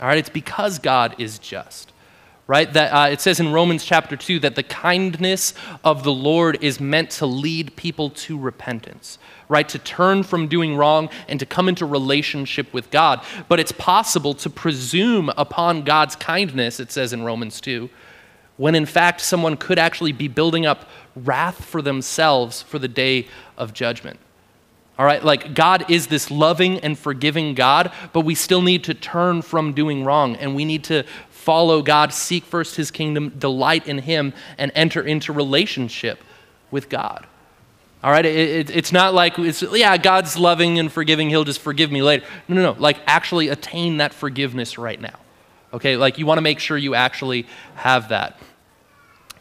[0.00, 1.92] All right, it's because God is just.
[2.48, 2.72] Right?
[2.72, 6.78] That uh, it says in Romans chapter 2 that the kindness of the Lord is
[6.78, 9.18] meant to lead people to repentance,
[9.48, 9.68] right?
[9.68, 13.20] To turn from doing wrong and to come into relationship with God.
[13.48, 17.90] But it's possible to presume upon God's kindness, it says in Romans 2,
[18.58, 23.26] when in fact someone could actually be building up wrath for themselves for the day
[23.56, 24.20] of judgment.
[24.98, 28.94] All right, like God is this loving and forgiving God, but we still need to
[28.94, 33.86] turn from doing wrong and we need to follow God, seek first his kingdom, delight
[33.86, 36.18] in him, and enter into relationship
[36.70, 37.26] with God.
[38.02, 41.60] All right, it, it, it's not like, it's, yeah, God's loving and forgiving, he'll just
[41.60, 42.24] forgive me later.
[42.48, 45.18] No, no, no, like actually attain that forgiveness right now.
[45.72, 48.40] Okay, like you want to make sure you actually have that.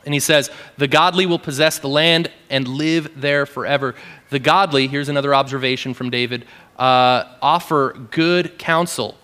[0.05, 3.95] And he says, The godly will possess the land and live there forever.
[4.35, 6.43] The godly, here's another observation from David,
[6.77, 9.15] uh, offer good counsel.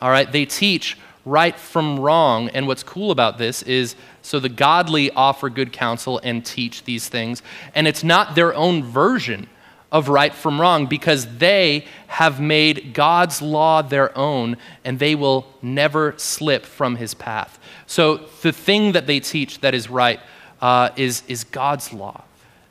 [0.00, 2.48] All right, they teach right from wrong.
[2.48, 7.08] And what's cool about this is so the godly offer good counsel and teach these
[7.08, 7.42] things.
[7.76, 9.46] And it's not their own version
[9.92, 15.46] of right from wrong because they have made God's law their own and they will
[15.62, 17.60] never slip from his path.
[17.86, 20.18] So the thing that they teach that is right
[20.60, 22.24] uh, is, is God's law.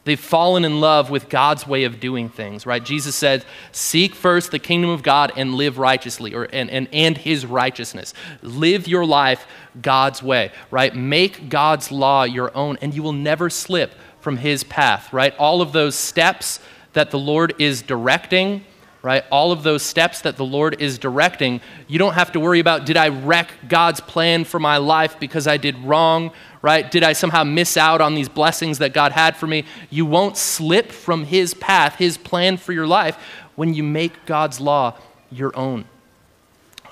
[0.06, 2.84] They've fallen in love with God's way of doing things, right?
[2.84, 7.18] Jesus said, Seek first the kingdom of God and live righteously, or, and, and, and
[7.18, 8.14] his righteousness.
[8.41, 9.47] Live your life
[9.82, 10.93] God's way, right?
[10.93, 15.34] Make God's law your own, and you will never slip from his path, right?
[15.38, 16.60] All of those steps
[16.91, 18.66] that the Lord is directing,
[19.01, 19.24] right?
[19.32, 22.86] All of those steps that the Lord is directing, you don't have to worry about
[22.86, 26.32] did I wreck God's plan for my life because I did wrong,
[26.64, 26.89] right?
[26.89, 29.66] Did I somehow miss out on these blessings that God had for me?
[29.91, 33.18] You won't slip from His path, His plan for your life,
[33.55, 34.97] when you make God's law
[35.30, 35.86] your own.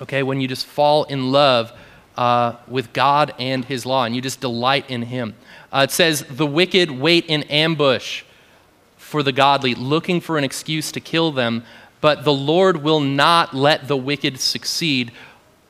[0.00, 1.72] Okay, when you just fall in love
[2.16, 5.34] uh, with God and His law and you just delight in Him.
[5.72, 8.24] Uh, it says, The wicked wait in ambush
[8.98, 11.64] for the godly, looking for an excuse to kill them,
[12.02, 15.12] but the Lord will not let the wicked succeed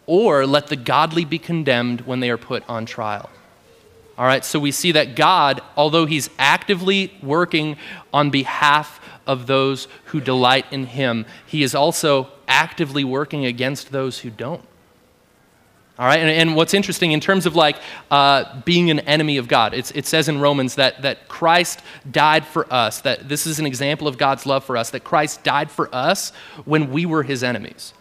[0.07, 3.31] or let the godly be condemned when they are put on trial.
[4.19, 7.77] All right, so we see that God, although He's actively working
[8.13, 14.21] on behalf of those who delight in Him, He is also actively working against those
[14.21, 14.63] who don't.
[15.99, 17.77] All right, and, and what's interesting in terms of like
[18.11, 22.71] uh, being an enemy of God, it says in Romans that, that Christ died for
[22.73, 25.95] us, that this is an example of God's love for us, that Christ died for
[25.95, 26.31] us
[26.65, 27.95] when we were his enemies.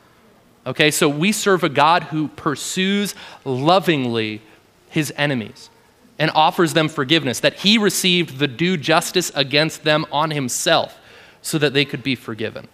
[0.65, 4.41] Okay, so we serve a God who pursues lovingly
[4.89, 5.70] his enemies
[6.21, 10.99] and offers them forgiveness, that he received the due justice against them on himself
[11.41, 12.67] so that they could be forgiven.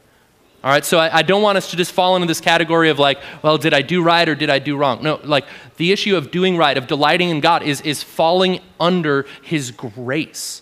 [0.66, 3.00] All right, so I, I, don't want us to just fall into this category of
[3.00, 5.02] like, well, did I do right or did I do wrong?
[5.02, 5.46] No, like
[5.78, 10.62] the issue of doing right, of delighting in God, is, is falling under His grace.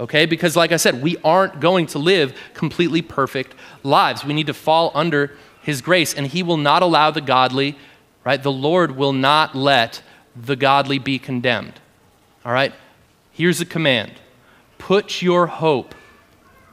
[0.00, 4.24] Okay, because like I said, we aren't going to live completely perfect lives.
[4.24, 7.76] We need to fall under His grace, and He will not allow the godly,
[8.24, 8.42] right?
[8.42, 10.02] The Lord will not let
[10.34, 11.80] the godly be condemned.
[12.44, 12.72] All right,
[13.32, 14.12] here's a command
[14.76, 15.94] put your hope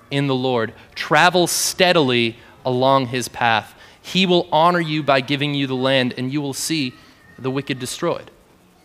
[0.10, 3.74] in the Lord, travel steadily along his path.
[4.02, 6.94] He will honor you by giving you the land, and you will see
[7.40, 8.30] the wicked destroyed.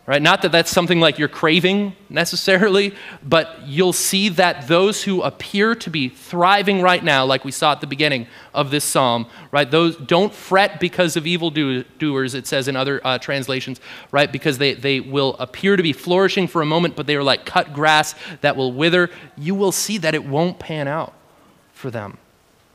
[0.07, 0.23] Right?
[0.23, 2.95] Not that that's something like you're craving necessarily,
[3.25, 7.73] but you'll see that those who appear to be thriving right now, like we saw
[7.73, 9.69] at the beginning of this psalm, right?
[9.69, 13.81] Those don't fret because of evil doers, it says in other uh, translations,
[14.13, 14.31] right?
[14.31, 17.45] Because they, they will appear to be flourishing for a moment, but they are like
[17.45, 19.11] cut grass that will wither.
[19.37, 21.15] You will see that it won't pan out
[21.73, 22.19] for them,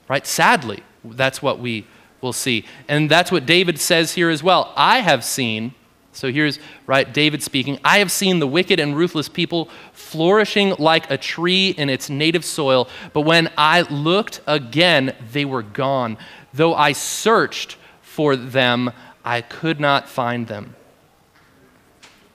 [0.09, 0.27] right?
[0.27, 1.87] Sadly, that's what we
[2.19, 2.65] will see.
[2.89, 4.73] And that's what David says here as well.
[4.75, 5.75] I have seen,
[6.13, 11.09] so here's, right, David speaking, I have seen the wicked and ruthless people flourishing like
[11.09, 16.17] a tree in its native soil, but when I looked again, they were gone.
[16.53, 18.91] Though I searched for them,
[19.23, 20.75] I could not find them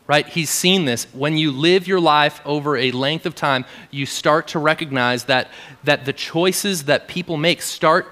[0.06, 0.28] right?
[0.28, 1.12] He's seen this.
[1.12, 5.50] When you live your life over a length of time, you start to recognize that,
[5.84, 8.06] that the choices that people make start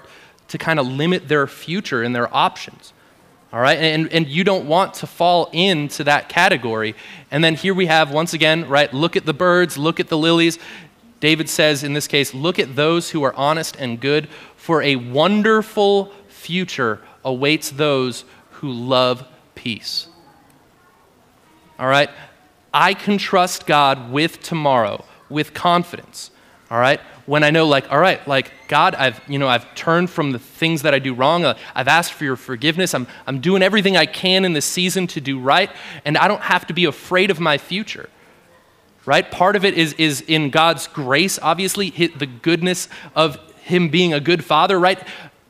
[0.49, 2.93] to kind of limit their future and their options.
[3.55, 3.79] All right?
[3.79, 6.97] And, and you don't want to fall into that category.
[7.31, 8.93] And then here we have, once again, right?
[8.93, 10.59] Look at the birds, look at the lilies.
[11.21, 14.97] David says in this case, look at those who are honest and good, for a
[14.97, 19.25] wonderful future awaits those who love
[19.55, 20.09] peace.
[21.79, 22.11] All right?
[22.73, 26.33] I can trust God with tomorrow, with confidence.
[26.73, 27.01] All right?
[27.27, 30.39] When I know, like, all right, like, God, I've, you know, I've turned from the
[30.39, 31.45] things that I do wrong.
[31.45, 32.95] Uh, I've asked for your forgiveness.
[32.95, 35.71] I'm, I'm doing everything I can in this season to do right,
[36.05, 38.11] and I don't have to be afraid of my future.
[39.07, 39.31] Right?
[39.31, 44.21] Part of it is, is in God's grace, obviously, the goodness of Him being a
[44.21, 44.99] good father, right?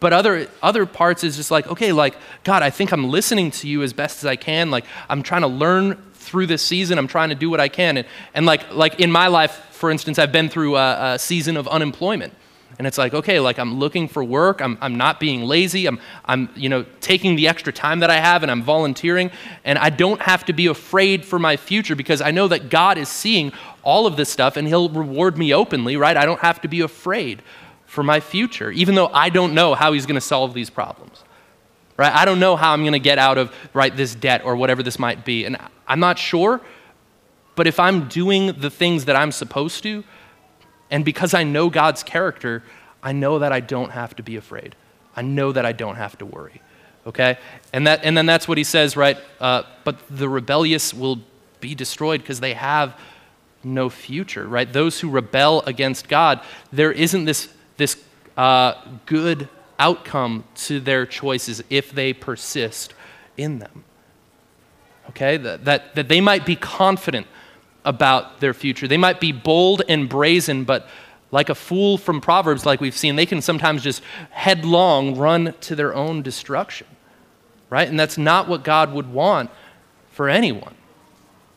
[0.01, 3.69] But other, other parts is just like, okay, like, God, I think I'm listening to
[3.69, 4.71] you as best as I can.
[4.71, 6.99] Like, I'm trying to learn through this season.
[6.99, 7.99] I'm trying to do what I can.
[7.99, 11.57] And, and like, like in my life, for instance, I've been through a, a season
[11.57, 12.33] of unemployment.
[12.77, 14.61] And it's like, okay, like I'm looking for work.
[14.61, 15.87] I'm, I'm not being lazy.
[15.87, 19.31] I'm, I'm, you know, taking the extra time that I have and I'm volunteering.
[19.65, 22.99] And I don't have to be afraid for my future because I know that God
[22.99, 23.53] is seeing
[23.83, 26.17] all of this stuff and He'll reward me openly, right?
[26.17, 27.43] I don't have to be afraid
[27.87, 31.23] for my future, even though I don't know how He's going to solve these problems
[31.97, 32.13] right?
[32.13, 34.83] I don't know how I'm going to get out of, right, this debt or whatever
[34.83, 35.45] this might be.
[35.45, 36.61] And I'm not sure,
[37.55, 40.05] but if I'm doing the things that I'm supposed to,
[40.91, 42.63] and because I know God's character,
[43.03, 44.75] I know that I don't have to be afraid.
[45.17, 46.61] I know that I don't have to worry.
[47.07, 47.39] Okay?
[47.73, 49.19] And, that, and then that's what he says, right?
[49.41, 51.21] Uh, but the rebellious will
[51.61, 52.99] be destroyed because they have
[53.63, 54.71] no future, right?
[54.71, 56.41] Those who rebel against God,
[56.73, 58.03] there isn't this, this
[58.37, 58.75] uh,
[59.07, 59.49] good
[59.79, 62.95] outcome to their choices if they persist
[63.37, 63.85] in them.
[65.11, 65.37] Okay?
[65.37, 67.27] That, that, that they might be confident
[67.85, 68.89] about their future.
[68.89, 70.89] They might be bold and brazen, but
[71.31, 75.77] like a fool from Proverbs, like we've seen, they can sometimes just headlong run to
[75.77, 76.87] their own destruction.
[77.71, 77.89] Right?
[77.89, 79.51] And that's not what God would want
[80.11, 80.75] for anyone.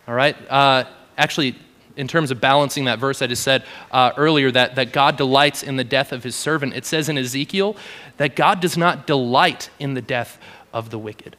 [0.08, 0.36] All right?
[0.50, 0.86] Uh,
[1.18, 1.56] actually,
[1.98, 5.64] in terms of balancing that verse I just said uh, earlier, that, that God delights
[5.64, 7.76] in the death of his servant, it says in Ezekiel
[8.18, 10.40] that God does not delight in the death
[10.74, 11.36] of the wicked.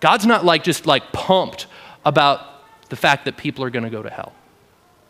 [0.00, 1.66] God's not like just like pumped
[2.04, 2.40] about
[2.88, 4.32] the fact that people are going to go to hell.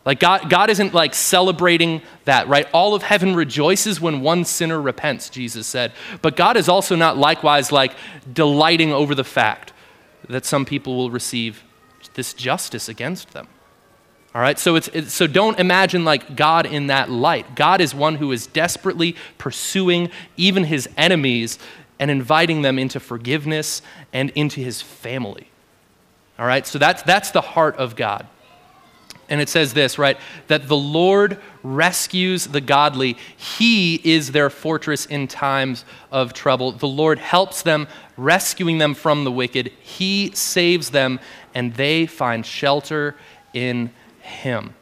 [0.05, 2.67] Like God, God isn't like celebrating that, right?
[2.73, 5.91] All of heaven rejoices when one sinner repents, Jesus said.
[6.21, 7.95] But God is also not likewise like
[8.31, 9.73] delighting over the fact
[10.27, 11.63] that some people will receive
[12.13, 13.47] this justice against them.
[14.39, 17.57] All right, so, it's, it's, so don't imagine like God in that light.
[17.57, 21.59] God is one who is desperately pursuing even his enemies
[21.99, 23.81] and inviting them into forgiveness
[24.13, 25.49] and into his family.
[26.39, 28.27] All right, so that's, that's the heart of God.
[29.27, 30.17] And it says this, right?
[30.47, 33.17] That the Lord rescues the godly.
[33.35, 35.83] He is their fortress in times
[36.13, 36.71] of trouble.
[36.71, 39.73] The Lord helps them, rescuing them from the wicked.
[39.81, 41.19] He saves them,
[41.53, 43.17] and they find shelter
[43.53, 43.91] in
[44.29, 44.75] Him.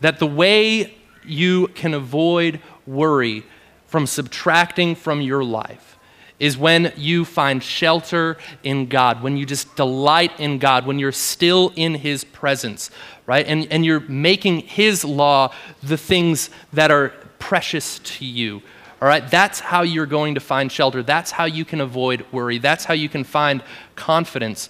[0.00, 0.94] That the way
[1.24, 3.44] you can avoid worry
[3.86, 5.98] from subtracting from your life
[6.38, 11.12] is when you find shelter in God, when you just delight in God, when you're
[11.12, 12.90] still in His presence,
[13.26, 13.46] right?
[13.46, 18.60] And, and you're making His law the things that are precious to you.
[19.00, 21.02] All right, that's how you're going to find shelter.
[21.02, 22.58] That's how you can avoid worry.
[22.58, 23.62] That's how you can find
[23.94, 24.68] confidence.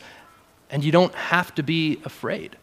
[0.68, 2.56] And you don't have to be afraid.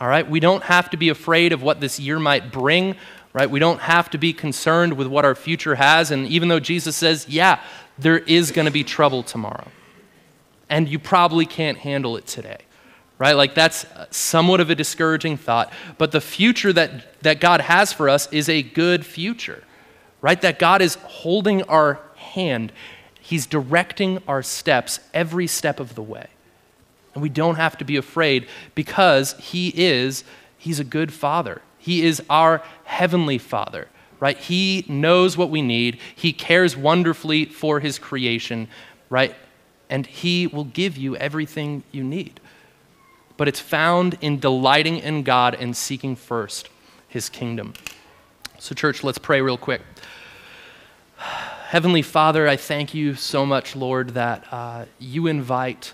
[0.00, 2.94] All right, we don't have to be afraid of what this year might bring,
[3.32, 3.50] right?
[3.50, 6.10] We don't have to be concerned with what our future has.
[6.10, 7.60] And even though Jesus says, yeah,
[7.98, 9.68] there is going to be trouble tomorrow.
[10.68, 12.58] And you probably can't handle it today,
[13.18, 13.32] right?
[13.32, 15.72] Like that's somewhat of a discouraging thought.
[15.96, 19.64] But the future that, that God has for us is a good future,
[20.20, 20.40] right?
[20.40, 22.72] That God is holding our hand,
[23.20, 26.28] He's directing our steps every step of the way.
[27.18, 28.46] And we don't have to be afraid
[28.76, 30.22] because He is,
[30.56, 31.60] He's a good Father.
[31.78, 33.88] He is our heavenly Father
[34.20, 34.36] right?
[34.36, 35.98] He knows what we need.
[36.14, 38.68] He cares wonderfully for his creation,
[39.08, 39.34] right?
[39.88, 42.40] And he will give you everything you need.
[43.36, 46.68] But it's found in delighting in God and seeking first
[47.08, 47.74] his kingdom.
[48.58, 49.82] So, church, let's pray real quick.
[51.16, 55.92] Heavenly Father, I thank you so much, Lord, that uh, you invite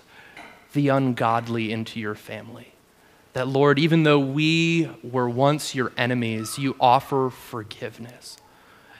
[0.75, 2.73] the ungodly into your family.
[3.33, 8.37] That, Lord, even though we were once your enemies, you offer forgiveness.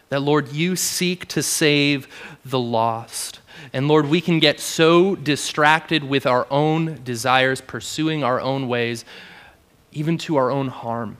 [0.10, 2.08] That, Lord, you seek to save
[2.44, 3.40] the lost.
[3.72, 9.06] And Lord, we can get so distracted with our own desires, pursuing our own ways,
[9.92, 11.18] even to our own harm.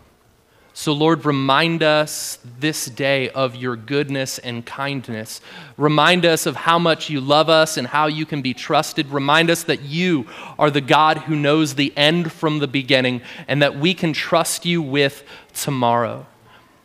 [0.78, 5.40] So, Lord, remind us this day of your goodness and kindness.
[5.78, 9.08] Remind us of how much you love us and how you can be trusted.
[9.08, 10.28] Remind us that you
[10.60, 14.66] are the God who knows the end from the beginning and that we can trust
[14.66, 15.24] you with
[15.54, 16.26] tomorrow.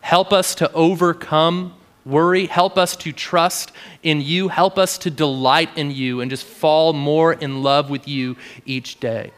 [0.02, 1.74] Help us to overcome
[2.06, 2.46] worry.
[2.46, 3.72] Help us to trust
[4.04, 4.46] in you.
[4.46, 9.00] Help us to delight in you and just fall more in love with you each
[9.00, 9.32] day.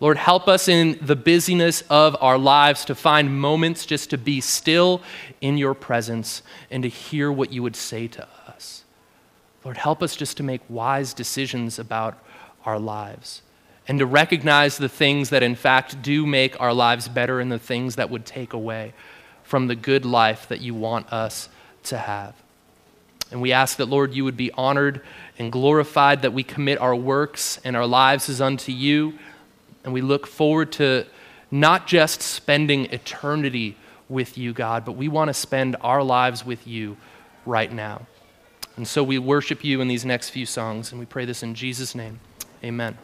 [0.00, 4.40] Lord, help us in the busyness of our lives to find moments just to be
[4.40, 5.02] still
[5.40, 8.84] in your presence and to hear what you would say to us.
[9.64, 12.16] Lord, help us just to make wise decisions about
[12.64, 13.42] our lives
[13.88, 17.58] and to recognize the things that, in fact, do make our lives better and the
[17.58, 18.92] things that would take away
[19.42, 21.48] from the good life that you want us
[21.82, 22.34] to have.
[23.32, 25.02] And we ask that, Lord, you would be honored
[25.38, 29.18] and glorified, that we commit our works and our lives as unto you
[29.84, 31.06] and we look forward to
[31.50, 33.76] not just spending eternity
[34.08, 36.96] with you, God, but we want to spend our lives with you
[37.46, 38.06] right now.
[38.76, 41.54] And so we worship you in these next few songs, and we pray this in
[41.54, 42.20] Jesus' name.
[42.62, 42.96] Amen.